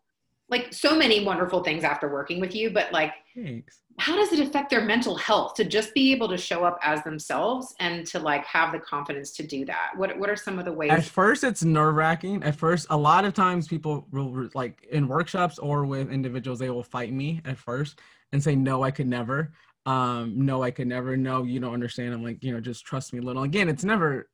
[0.49, 3.81] like so many wonderful things after working with you, but like, Thanks.
[3.99, 7.03] How does it affect their mental health to just be able to show up as
[7.03, 9.91] themselves and to like have the confidence to do that?
[9.97, 10.91] What What are some of the ways?
[10.91, 12.43] At first, it's nerve wracking.
[12.45, 16.71] At first, a lot of times people will like in workshops or with individuals, they
[16.71, 18.01] will fight me at first
[18.33, 19.53] and say, "No, I could never."
[19.85, 21.17] Um, no, I could never.
[21.17, 22.15] No, you don't understand.
[22.15, 23.43] I'm like, you know, just trust me a little.
[23.43, 24.29] Again, it's never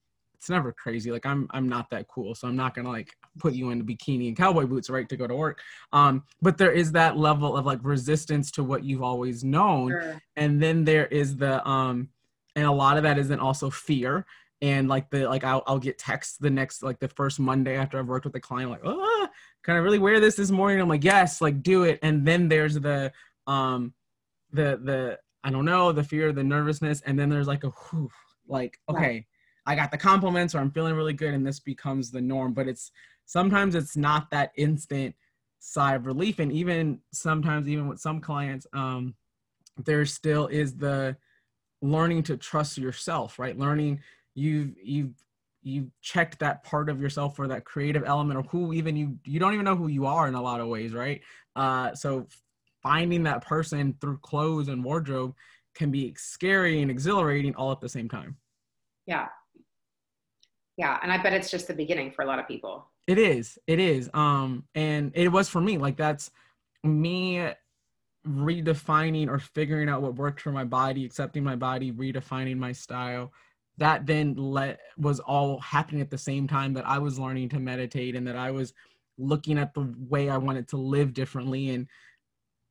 [0.45, 1.11] it's never crazy.
[1.11, 3.85] Like I'm I'm not that cool, so I'm not gonna like put you in a
[3.85, 5.59] bikini and cowboy boots right to go to work.
[5.91, 10.23] Um, but there is that level of like resistance to what you've always known, sure.
[10.37, 12.11] and then there is the um,
[12.57, 14.27] and a lot of that is then also fear
[14.61, 17.99] and like the like I'll, I'll get texts the next like the first monday after
[17.99, 19.27] i've worked with the client like oh
[19.65, 22.49] can i really wear this this morning i'm like yes like do it and then
[22.49, 23.13] there's the
[23.49, 23.93] um
[24.53, 28.09] the the i don't know the fear the nervousness and then there's like a whew,
[28.47, 29.27] like okay
[29.67, 32.53] I got the compliments or I'm feeling really good and this becomes the norm.
[32.53, 32.91] But it's
[33.27, 35.15] sometimes it's not that instant
[35.59, 36.39] sigh of relief.
[36.39, 39.15] And even sometimes, even with some clients, um,
[39.83, 41.17] there still is the
[41.83, 43.59] learning to trust yourself, right?
[43.59, 44.01] Learning
[44.35, 45.15] you've you've
[45.63, 49.41] you've checked that part of yourself or that creative element or who even you you
[49.41, 51.23] don't even know who you are in a lot of ways, right?
[51.57, 52.27] Uh, so
[52.83, 55.35] finding that person through clothes and wardrobe
[55.75, 58.37] can be scary and exhilarating all at the same time.
[59.07, 59.29] Yeah,
[60.77, 62.87] yeah and i bet it's just the beginning for a lot of people.
[63.07, 66.31] It is it is um and it was for me like that's
[66.83, 67.51] me
[68.27, 73.33] redefining or figuring out what worked for my body accepting my body redefining my style.
[73.77, 77.59] That then let was all happening at the same time that i was learning to
[77.59, 78.73] meditate and that i was
[79.19, 81.89] looking at the way i wanted to live differently and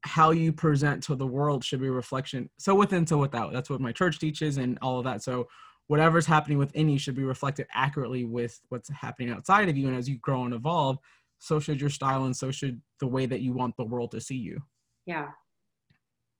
[0.05, 3.53] how you present to the world should be reflection so within so without.
[3.53, 5.47] That's what my church teaches and all of that so
[5.87, 9.87] whatever's happening within you should be reflected accurately with what's happening outside of you.
[9.87, 10.97] And as you grow and evolve,
[11.39, 14.21] so should your style and so should the way that you want the world to
[14.21, 14.61] see you.
[15.05, 15.27] Yeah.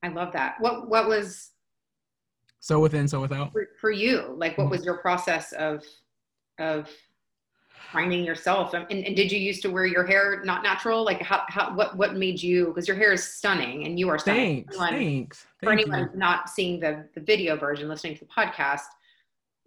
[0.02, 0.56] I love that.
[0.60, 1.52] What what was
[2.60, 3.52] so within, so without?
[3.52, 4.72] For, for you, like what mm-hmm.
[4.72, 5.84] was your process of
[6.60, 6.90] of
[7.92, 11.44] finding yourself and, and, did you used to wear your hair not natural like how,
[11.48, 14.76] how what what made you because your hair is stunning and you are stunning thanks,
[14.76, 15.46] anyone, thanks.
[15.62, 16.18] for anyone you.
[16.18, 18.82] not seeing the the video version listening to the podcast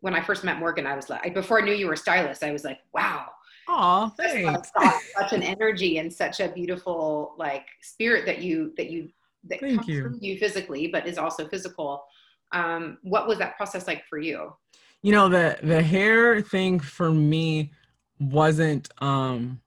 [0.07, 2.45] when I first met Morgan, I was like, before I knew you were a stylist,
[2.45, 3.27] I was like, wow.
[3.67, 4.71] Oh, thanks.
[5.19, 9.09] such an energy and such a beautiful like spirit that you that you
[9.49, 10.05] that Thank comes you.
[10.05, 12.05] from you physically, but is also physical.
[12.53, 14.55] Um, what was that process like for you?
[15.03, 17.73] You know, the the hair thing for me
[18.21, 19.61] wasn't um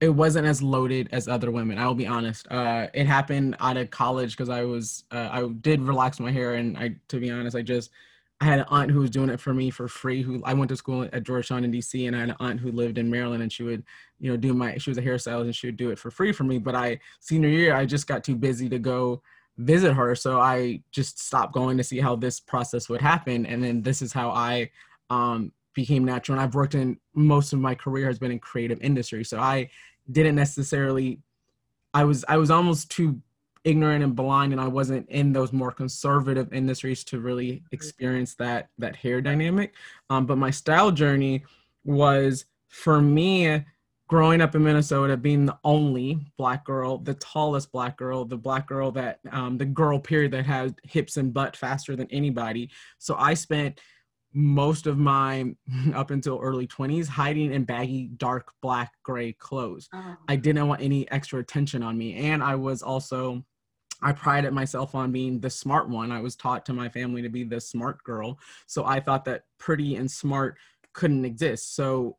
[0.00, 1.78] it wasn't as loaded as other women.
[1.78, 2.50] I will be honest.
[2.50, 6.54] Uh, it happened out of college because I was uh, I did relax my hair,
[6.54, 7.90] and I to be honest, I just
[8.40, 10.22] I had an aunt who was doing it for me for free.
[10.22, 12.70] Who I went to school at Georgetown in DC, and I had an aunt who
[12.70, 13.82] lived in Maryland, and she would
[14.20, 16.32] you know do my she was a hairstylist, and she would do it for free
[16.32, 16.58] for me.
[16.58, 19.22] But I senior year, I just got too busy to go
[19.56, 23.64] visit her, so I just stopped going to see how this process would happen, and
[23.64, 24.70] then this is how I
[25.08, 26.38] um, became natural.
[26.38, 29.24] And I've worked in most of my career has been in creative industry.
[29.24, 29.70] So I
[30.10, 31.20] didn't necessarily
[31.94, 33.20] I was I was almost too
[33.66, 38.68] ignorant and blind and I wasn't in those more conservative industries to really experience that
[38.78, 39.74] that hair dynamic.
[40.08, 41.44] Um, but my style journey
[41.84, 43.64] was for me
[44.08, 48.68] growing up in Minnesota, being the only black girl, the tallest black girl, the black
[48.68, 52.70] girl that um, the girl period that had hips and butt faster than anybody.
[52.98, 53.80] So I spent
[54.32, 55.56] most of my
[55.94, 60.14] up until early 20s hiding in baggy dark black gray clothes oh.
[60.28, 63.42] i didn't want any extra attention on me and i was also
[64.02, 66.12] i prided myself on being the smart one.
[66.12, 68.38] I was taught to my family to be the smart girl.
[68.66, 70.56] So i thought that pretty and smart
[70.92, 71.74] couldn't exist.
[71.74, 72.16] So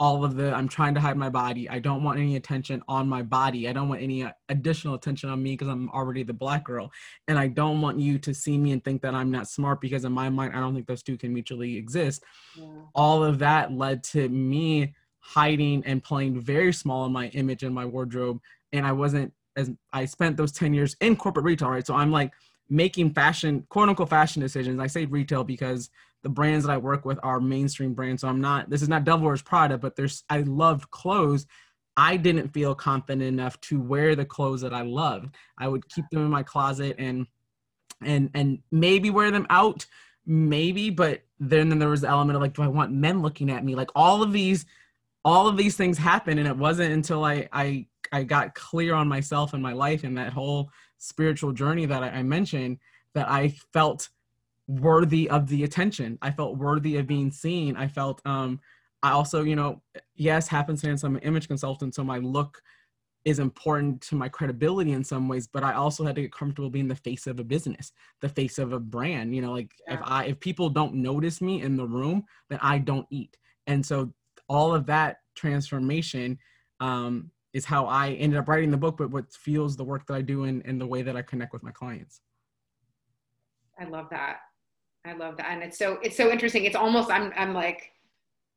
[0.00, 1.68] all of the i'm trying to hide my body.
[1.68, 3.68] I don't want any attention on my body.
[3.68, 6.90] I don't want any uh, additional attention on me because i'm already the black girl.
[7.26, 10.04] And i don't want you to see me and think that i'm not smart because
[10.04, 12.22] in my mind i don't think those two can mutually exist.
[12.56, 12.64] Yeah.
[12.94, 17.74] all of that led to me hiding and playing very small in my image and
[17.74, 18.40] my wardrobe.
[18.72, 22.10] And i wasn't as i spent those 10 years in corporate retail right so i'm
[22.10, 22.32] like
[22.70, 25.90] making fashion quote unquote fashion decisions i say retail because
[26.22, 28.22] the brands that I work with are mainstream brands.
[28.22, 31.46] So I'm not, this is not Devil Wears Prada, but there's, I loved clothes.
[31.96, 35.34] I didn't feel confident enough to wear the clothes that I loved.
[35.56, 37.26] I would keep them in my closet and,
[38.02, 39.86] and, and maybe wear them out,
[40.26, 43.50] maybe, but then, then there was the element of like, do I want men looking
[43.50, 43.74] at me?
[43.74, 44.66] Like all of these,
[45.24, 46.38] all of these things happen.
[46.38, 50.16] And it wasn't until I, I, I got clear on myself and my life and
[50.18, 52.78] that whole spiritual journey that I, I mentioned
[53.14, 54.08] that I felt
[54.66, 56.18] worthy of the attention.
[56.20, 57.76] I felt worthy of being seen.
[57.76, 58.60] I felt um
[59.02, 59.80] I also, you know,
[60.16, 62.60] yes, happenstance, I'm an image consultant, so my look
[63.24, 66.70] is important to my credibility in some ways, but I also had to get comfortable
[66.70, 69.34] being the face of a business, the face of a brand.
[69.34, 69.94] You know, like yeah.
[69.94, 73.36] if I if people don't notice me in the room, then I don't eat.
[73.66, 74.12] And so
[74.48, 76.38] all of that transformation
[76.80, 80.14] um, is how I ended up writing the book, but what fuels the work that
[80.14, 82.20] I do and, and the way that I connect with my clients.
[83.78, 84.38] I love that.
[85.04, 85.50] I love that.
[85.50, 86.64] And it's so it's so interesting.
[86.64, 87.92] It's almost I'm I'm like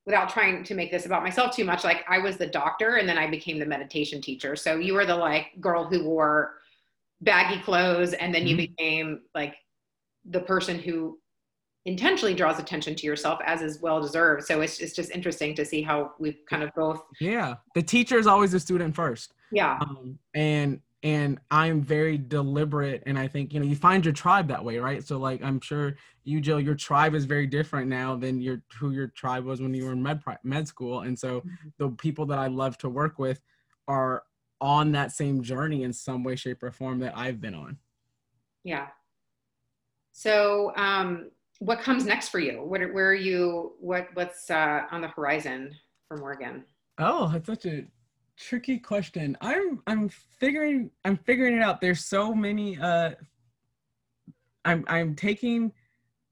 [0.05, 3.07] without trying to make this about myself too much, like I was the doctor and
[3.09, 4.55] then I became the meditation teacher.
[4.55, 6.55] So you were the like girl who wore
[7.21, 8.73] baggy clothes and then you mm-hmm.
[8.73, 9.55] became like
[10.25, 11.19] the person who
[11.85, 14.43] intentionally draws attention to yourself as is well deserved.
[14.45, 17.55] So it's it's just interesting to see how we've kind of both Yeah.
[17.75, 19.33] The teacher is always the student first.
[19.51, 19.79] Yeah.
[19.81, 24.47] Um, and and i'm very deliberate and i think you know you find your tribe
[24.47, 28.15] that way right so like i'm sure you jill your tribe is very different now
[28.15, 31.39] than your who your tribe was when you were in med med school and so
[31.39, 31.67] mm-hmm.
[31.79, 33.41] the people that i love to work with
[33.87, 34.23] are
[34.59, 37.77] on that same journey in some way shape or form that i've been on
[38.63, 38.87] yeah
[40.11, 45.01] so um what comes next for you what where are you what what's uh on
[45.01, 45.71] the horizon
[46.07, 46.63] for morgan
[46.97, 47.85] oh that's such a
[48.41, 49.37] tricky question.
[49.41, 51.79] I'm I'm figuring I'm figuring it out.
[51.79, 53.11] There's so many uh
[54.65, 55.71] I'm I'm taking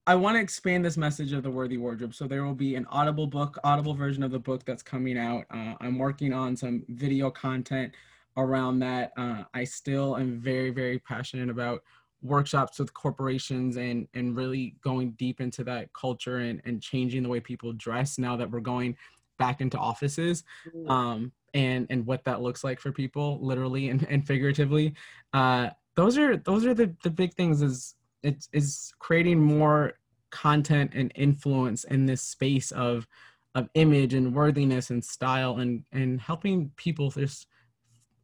[0.08, 2.16] I want to expand this message of the worthy wardrobe.
[2.16, 5.46] So there will be an audible book, audible version of the book that's coming out.
[5.54, 7.94] Uh, I'm working on some video content
[8.36, 9.12] around that.
[9.18, 11.84] Uh, I still am very, very passionate about
[12.22, 17.30] workshops with corporations and and really going deep into that culture and, and changing the
[17.30, 18.96] way people dress now that we're going
[19.38, 20.44] back into offices.
[20.76, 20.90] Mm.
[20.90, 24.94] Um, and and what that looks like for people literally and, and figuratively
[25.34, 29.94] uh those are those are the the big things is it's is creating more
[30.30, 33.08] content and influence in this space of
[33.56, 37.48] of image and worthiness and style and and helping people just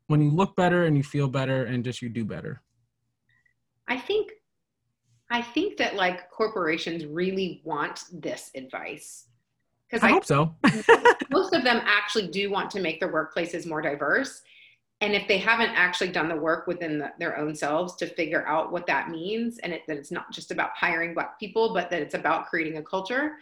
[0.07, 2.61] when you look better and you feel better and just you do better
[3.87, 4.31] i think
[5.29, 9.27] i think that like corporations really want this advice
[9.89, 10.55] because I, I, hope so.
[11.29, 14.41] most of them actually do want to make their workplaces more diverse.
[15.01, 18.47] And if they haven't actually done the work within the, their own selves to figure
[18.47, 21.89] out what that means, and it, that it's not just about hiring Black people, but
[21.91, 23.33] that it's about creating a culture,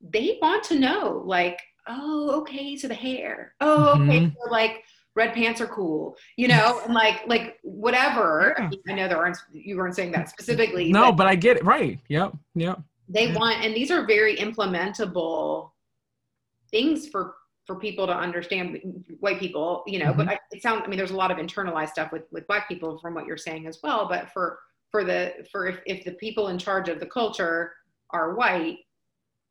[0.00, 3.54] they want to know, like, oh, okay, so the hair.
[3.60, 4.34] Oh, okay, mm-hmm.
[4.42, 4.84] so like
[5.16, 8.54] red pants are cool, you know, and like like whatever.
[8.56, 8.64] Yeah.
[8.64, 10.92] I, mean, I, know there aren't you weren't saying that specifically.
[10.92, 11.64] No, but, but I get it.
[11.64, 11.98] Right.
[12.08, 12.32] Yep.
[12.54, 15.70] Yep they want and these are very implementable
[16.70, 17.34] things for
[17.66, 18.78] for people to understand
[19.18, 20.18] white people, you know, mm-hmm.
[20.18, 22.68] but I, it sounds, I mean, there's a lot of internalized stuff with, with black
[22.68, 24.06] people from what you're saying as well.
[24.08, 24.60] But for,
[24.92, 27.72] for the, for if, if the people in charge of the culture
[28.10, 28.78] are white,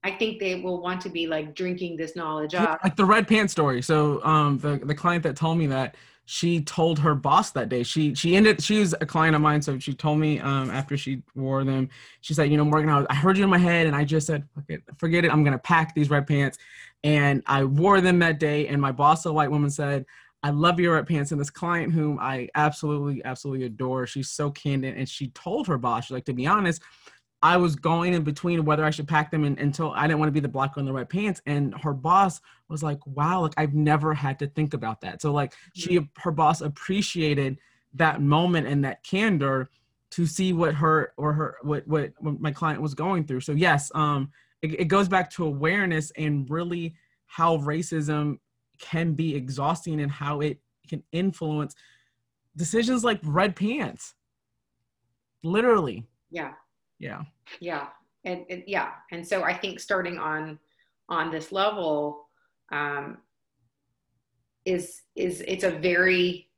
[0.05, 2.79] I think they will want to be like drinking this knowledge up.
[2.83, 3.81] Like the red pants story.
[3.81, 5.95] So um, the, the client that told me that
[6.25, 7.81] she told her boss that day.
[7.81, 8.61] She she ended.
[8.61, 11.89] She was a client of mine, so she told me um, after she wore them.
[12.21, 14.03] She said, "You know, Morgan, I, was, I heard you in my head, and I
[14.03, 15.31] just said, it, forget it.
[15.31, 16.59] I'm gonna pack these red pants."
[17.03, 20.05] And I wore them that day, and my boss, a white woman, said,
[20.45, 21.31] I love your red pants.
[21.31, 24.95] And this client, whom I absolutely, absolutely adore, she's so candid.
[24.95, 26.83] And she told her boss, she's like, to be honest,
[27.45, 30.29] I was going in between whether I should pack them in, until I didn't want
[30.29, 31.43] to be the black girl in the red pants.
[31.45, 35.21] And her boss was like, wow, like I've never had to think about that.
[35.21, 36.05] So like she, mm-hmm.
[36.21, 37.59] her boss appreciated
[37.93, 39.69] that moment and that candor
[40.09, 43.41] to see what her or her, what, what, what my client was going through.
[43.41, 44.31] So yes, um,
[44.63, 46.95] it, it goes back to awareness and really
[47.27, 48.39] how racism
[48.79, 51.75] can be exhausting and how it can influence
[52.57, 54.15] decisions like red pants.
[55.43, 56.07] Literally.
[56.31, 56.53] Yeah.
[56.99, 57.23] Yeah.
[57.59, 57.87] Yeah.
[58.23, 58.91] And, and yeah.
[59.11, 60.59] And so I think starting on
[61.09, 62.27] on this level
[62.71, 63.17] um,
[64.65, 66.49] is is it's a very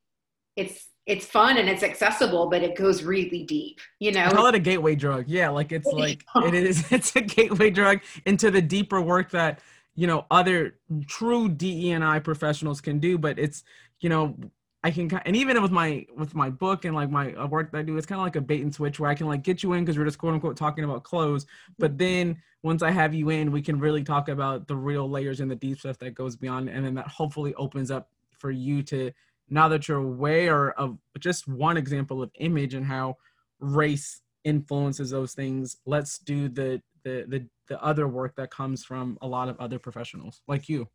[0.55, 3.79] it's it's fun and it's accessible, but it goes really deep.
[3.99, 5.25] You know, I call it a gateway drug.
[5.27, 6.85] Yeah, like it's like it is.
[6.91, 9.61] It's a gateway drug into the deeper work that
[9.95, 10.75] you know other
[11.07, 13.17] true DE and I professionals can do.
[13.17, 13.63] But it's
[13.99, 14.35] you know
[14.84, 17.80] I can and even with my with my book and like my uh, work that
[17.80, 19.63] I do, it's kind of like a bait and switch where I can like get
[19.63, 21.45] you in because we're just quote unquote talking about clothes,
[21.80, 25.39] but then once I have you in, we can really talk about the real layers
[25.39, 28.84] and the deep stuff that goes beyond, and then that hopefully opens up for you
[28.84, 29.11] to
[29.49, 33.17] now that you're aware of just one example of image and how
[33.59, 39.17] race influences those things let's do the the the, the other work that comes from
[39.21, 40.88] a lot of other professionals like you.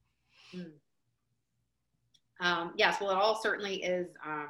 [0.54, 0.72] Mm.
[2.42, 4.48] Um, yes well it all certainly is um,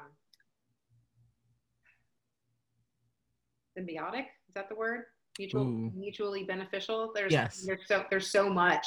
[3.79, 5.05] symbiotic is that the word?
[5.39, 7.11] Mutual mutually beneficial?
[7.15, 7.65] There's yes.
[7.67, 8.87] there's so there's so much.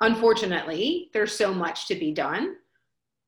[0.00, 2.56] Unfortunately there's so much to be done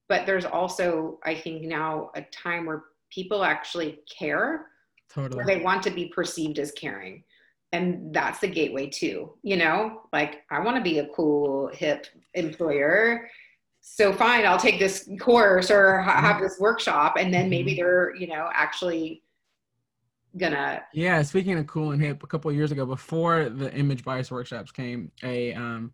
[0.09, 4.67] but there's also i think now a time where people actually care.
[5.09, 5.45] Totally.
[5.45, 7.23] They want to be perceived as caring
[7.71, 10.03] and that's the gateway too you know?
[10.13, 13.29] Like i want to be a cool hip employer
[13.89, 17.83] so fine i'll take this course or ha- have this workshop and then maybe mm-hmm.
[17.83, 19.23] they're you know actually
[20.37, 24.31] gonna yeah speaking of cool and hip a couple years ago before the image bias
[24.31, 25.93] workshops came a um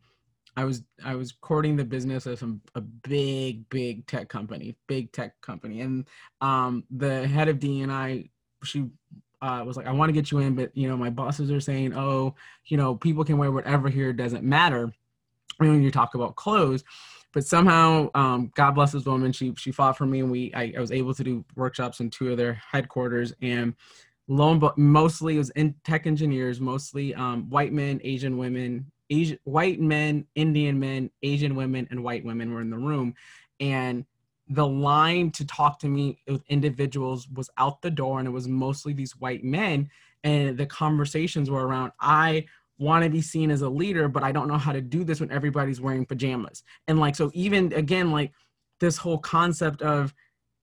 [0.57, 5.11] I was I was courting the business of some a big big tech company, big
[5.13, 6.07] tech company, and
[6.43, 8.29] um, the head of D and I,
[8.63, 8.85] she
[9.41, 11.61] uh, was like, I want to get you in, but you know my bosses are
[11.61, 12.35] saying, oh,
[12.67, 14.93] you know people can wear whatever here, doesn't matter.
[15.57, 16.85] When you talk about clothes,
[17.33, 20.73] but somehow, um, God bless this woman, she she fought for me, and we I,
[20.77, 23.75] I was able to do workshops in two of their headquarters, and
[24.29, 29.39] lo and mostly it was in tech engineers, mostly um, white men, Asian women, Asian,
[29.45, 33.15] white men, Indian men, Asian women, and white women were in the room.
[33.61, 34.05] And
[34.49, 38.49] the line to talk to me with individuals was out the door, and it was
[38.49, 39.89] mostly these white men.
[40.25, 42.45] And the conversations were around, I
[42.83, 45.21] want to be seen as a leader, but I don't know how to do this
[45.21, 46.63] when everybody's wearing pajamas.
[46.89, 48.33] And like, so even again, like
[48.81, 50.15] this whole concept of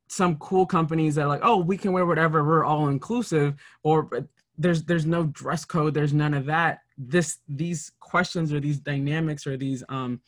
[0.10, 4.10] some cool companies that are like, oh, we can wear whatever, we're all inclusive, or
[4.58, 9.48] there's there's no dress code, there's none of that this these questions or these dynamics
[9.48, 10.20] or these um,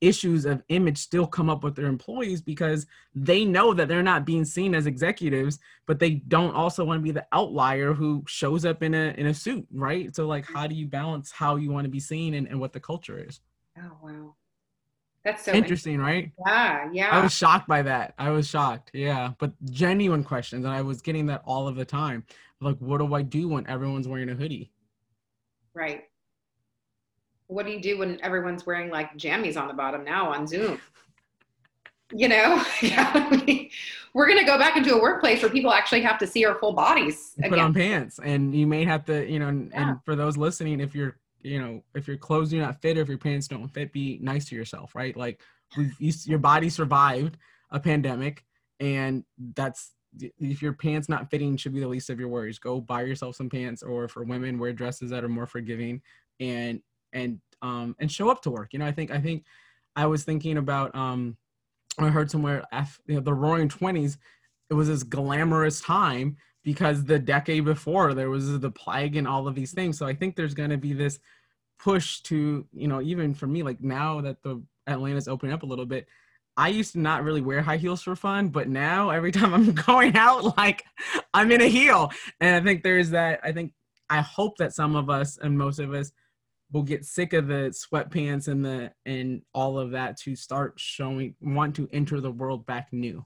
[0.00, 4.24] issues of image still come up with their employees because they know that they're not
[4.24, 8.64] being seen as executives but they don't also want to be the outlier who shows
[8.64, 11.70] up in a in a suit right so like how do you balance how you
[11.70, 13.40] want to be seen and, and what the culture is
[13.78, 14.34] oh wow
[15.24, 16.32] that's so interesting, interesting, right?
[16.46, 17.10] Yeah, yeah.
[17.10, 18.14] I was shocked by that.
[18.18, 18.92] I was shocked.
[18.94, 22.24] Yeah, but genuine questions, and I was getting that all of the time.
[22.60, 24.70] Like, what do I do when everyone's wearing a hoodie?
[25.74, 26.04] Right
[27.48, 30.80] what do you do when everyone's wearing like jammies on the bottom now on Zoom?
[32.12, 33.30] You know, yeah,
[34.14, 36.54] we're going to go back into a workplace where people actually have to see our
[36.54, 37.34] full bodies.
[37.38, 37.50] Again.
[37.50, 39.90] Put on pants, and you may have to, you know, and, yeah.
[39.90, 43.02] and for those listening, if you're, you know, if your clothes do not fit or
[43.02, 45.16] if your pants don't fit, be nice to yourself, right?
[45.16, 45.40] Like,
[45.76, 47.36] we've, you, your body survived
[47.70, 48.44] a pandemic,
[48.80, 49.24] and
[49.54, 49.92] that's
[50.40, 53.36] if your pants not fitting should be the least of your worries go buy yourself
[53.36, 56.00] some pants or for women wear dresses that are more forgiving
[56.40, 56.80] and
[57.12, 59.44] and um and show up to work you know i think i think
[59.96, 61.36] i was thinking about um
[61.98, 62.64] i heard somewhere
[63.06, 64.16] you know, the roaring 20s
[64.70, 69.48] it was this glamorous time because the decade before there was the plague and all
[69.48, 71.18] of these things so i think there's going to be this
[71.78, 75.66] push to you know even for me like now that the Atlanta's opening up a
[75.66, 76.08] little bit,
[76.56, 79.72] I used to not really wear high heels for fun, but now every time I'm
[79.72, 80.84] going out, like
[81.32, 82.10] I'm in a heel.
[82.40, 83.40] And I think there's that.
[83.44, 83.72] I think
[84.10, 86.10] I hope that some of us and most of us
[86.72, 91.34] will get sick of the sweatpants and the and all of that to start showing
[91.40, 93.24] want to enter the world back new.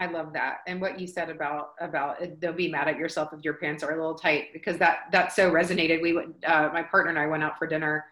[0.00, 0.58] I love that.
[0.66, 3.82] And what you said about about it, they'll be mad at yourself if your pants
[3.82, 6.00] are a little tight because that that so resonated.
[6.00, 8.04] We went uh, my partner and I went out for dinner.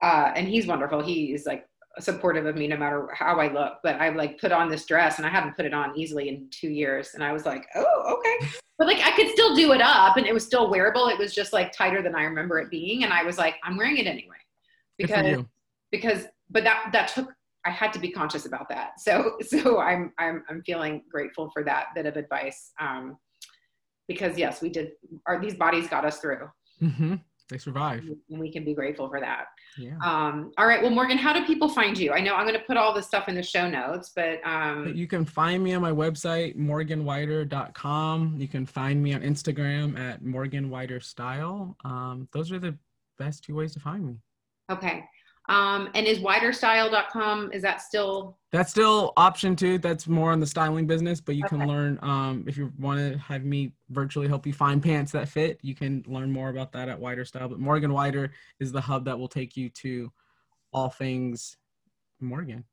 [0.00, 1.02] Uh, and he's wonderful.
[1.02, 1.66] He is like
[2.00, 3.74] supportive of me no matter how I look.
[3.82, 6.48] But I like put on this dress and I haven't put it on easily in
[6.50, 7.10] two years.
[7.14, 8.48] And I was like, oh, okay.
[8.78, 11.08] But like I could still do it up and it was still wearable.
[11.08, 13.04] It was just like tighter than I remember it being.
[13.04, 14.36] And I was like, I'm wearing it anyway.
[14.96, 15.44] Because
[15.90, 17.32] because but that that took
[17.64, 19.00] I had to be conscious about that.
[19.00, 22.72] So so I'm I'm I'm feeling grateful for that bit of advice.
[22.80, 23.18] Um
[24.06, 24.92] because yes, we did
[25.26, 26.48] our these bodies got us through.
[26.80, 27.16] Mm-hmm.
[27.48, 28.04] They survive.
[28.30, 29.46] And we can be grateful for that.
[29.78, 29.96] Yeah.
[30.02, 30.82] Um, all right.
[30.82, 32.12] Well, Morgan, how do people find you?
[32.12, 34.92] I know I'm going to put all this stuff in the show notes, but um,
[34.94, 38.34] you can find me on my website, morganwider.com.
[38.38, 41.74] You can find me on Instagram at morganwiderstyle.
[41.84, 42.76] Um, those are the
[43.18, 44.16] best two ways to find me.
[44.70, 45.04] Okay.
[45.48, 48.36] Um, and is widerstyle.com, is that still?
[48.52, 49.78] That's still option two.
[49.78, 51.56] That's more on the styling business, but you okay.
[51.56, 55.28] can learn, um, if you want to have me virtually help you find pants that
[55.28, 57.48] fit, you can learn more about that at Wider Style.
[57.48, 60.12] But Morgan Wider is the hub that will take you to
[60.72, 61.56] all things
[62.20, 62.64] Morgan.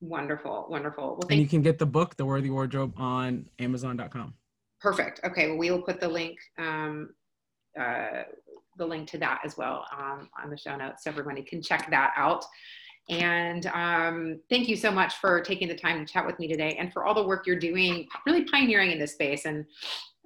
[0.00, 0.66] Wonderful.
[0.68, 1.18] Wonderful.
[1.20, 4.34] Well, and you can get the book, The Worthy Wardrobe on amazon.com.
[4.80, 5.20] Perfect.
[5.24, 5.48] Okay.
[5.48, 7.10] Well, we will put the link, um,
[7.78, 8.24] uh,
[8.76, 11.90] the link to that as well um, on the show notes so everybody can check
[11.90, 12.44] that out.
[13.08, 16.76] And um, thank you so much for taking the time to chat with me today
[16.78, 19.44] and for all the work you're doing, really pioneering in this space.
[19.44, 19.66] And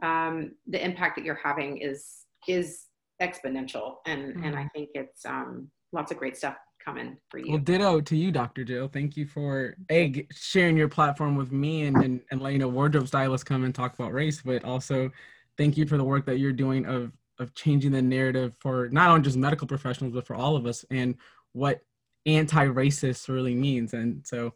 [0.02, 2.86] um, the impact that you're having is is
[3.20, 3.96] exponential.
[4.06, 4.44] And mm-hmm.
[4.44, 7.52] and I think it's um, lots of great stuff coming for you.
[7.52, 8.64] Well, ditto to you, Dr.
[8.64, 8.86] Jill.
[8.86, 13.08] Thank you for a sharing your platform with me and, and and letting a wardrobe
[13.08, 15.10] stylist come and talk about race, but also
[15.56, 19.10] thank you for the work that you're doing of of changing the narrative for not
[19.10, 21.14] only just medical professionals but for all of us and
[21.52, 21.82] what
[22.26, 23.94] anti-racist really means.
[23.94, 24.54] And so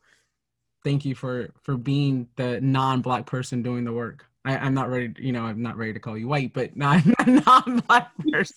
[0.85, 4.27] thank you for for being the non-black person doing the work.
[4.45, 7.01] I, i'm not ready you know i'm not ready to call you white but not
[7.27, 8.57] non-black person.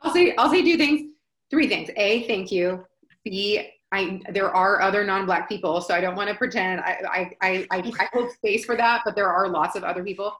[0.00, 1.12] I'll say i'll say two things
[1.50, 1.90] three things.
[1.96, 2.84] A thank you.
[3.24, 6.80] B I, there are other non-black people, so I don't want to pretend.
[6.80, 10.34] I, I, I, I hold space for that, but there are lots of other people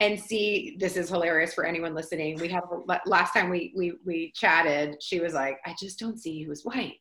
[0.00, 2.64] and see this is hilarious for anyone listening we have
[3.06, 6.62] last time we we we chatted she was like i just don't see you as
[6.62, 6.96] white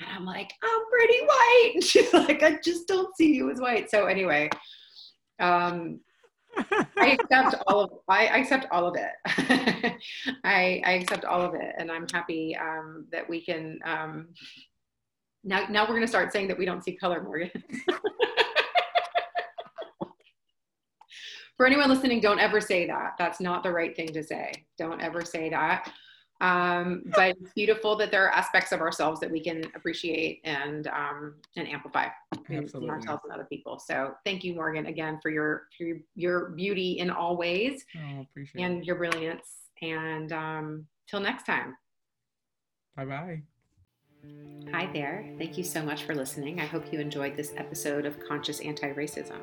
[0.00, 3.60] and i'm like i'm pretty white and she's like i just don't see you as
[3.60, 4.48] white so anyway
[5.38, 6.00] um
[6.96, 9.12] I accept all of I accept all of it.
[10.44, 13.78] I I accept all of it, and I'm happy um, that we can.
[13.84, 14.28] Um,
[15.44, 17.50] now now we're going to start saying that we don't see color, Morgan.
[21.60, 23.16] for anyone listening, don't ever say that.
[23.18, 24.50] That's not the right thing to say.
[24.78, 25.92] Don't ever say that.
[26.40, 30.86] Um, but it's beautiful that there are aspects of ourselves that we can appreciate and
[30.86, 32.06] um, and amplify
[32.48, 33.78] in, in, ourselves and other people.
[33.78, 38.24] So thank you, Morgan, again for your for your, your beauty in all ways oh,
[38.56, 39.46] and your brilliance.
[39.82, 41.76] And um, till next time.
[42.96, 43.42] Bye bye.
[44.72, 45.34] Hi there.
[45.36, 46.58] Thank you so much for listening.
[46.58, 49.42] I hope you enjoyed this episode of Conscious Anti Racism.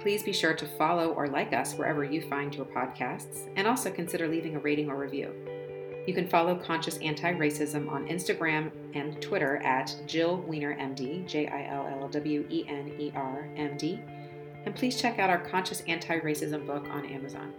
[0.00, 3.90] Please be sure to follow or like us wherever you find your podcasts, and also
[3.90, 5.30] consider leaving a rating or review.
[6.06, 11.46] You can follow Conscious Anti Racism on Instagram and Twitter at Jill Wener MD, J
[11.48, 14.00] I L L W E N E R M D,
[14.64, 17.52] and please check out our Conscious Anti Racism book on Amazon.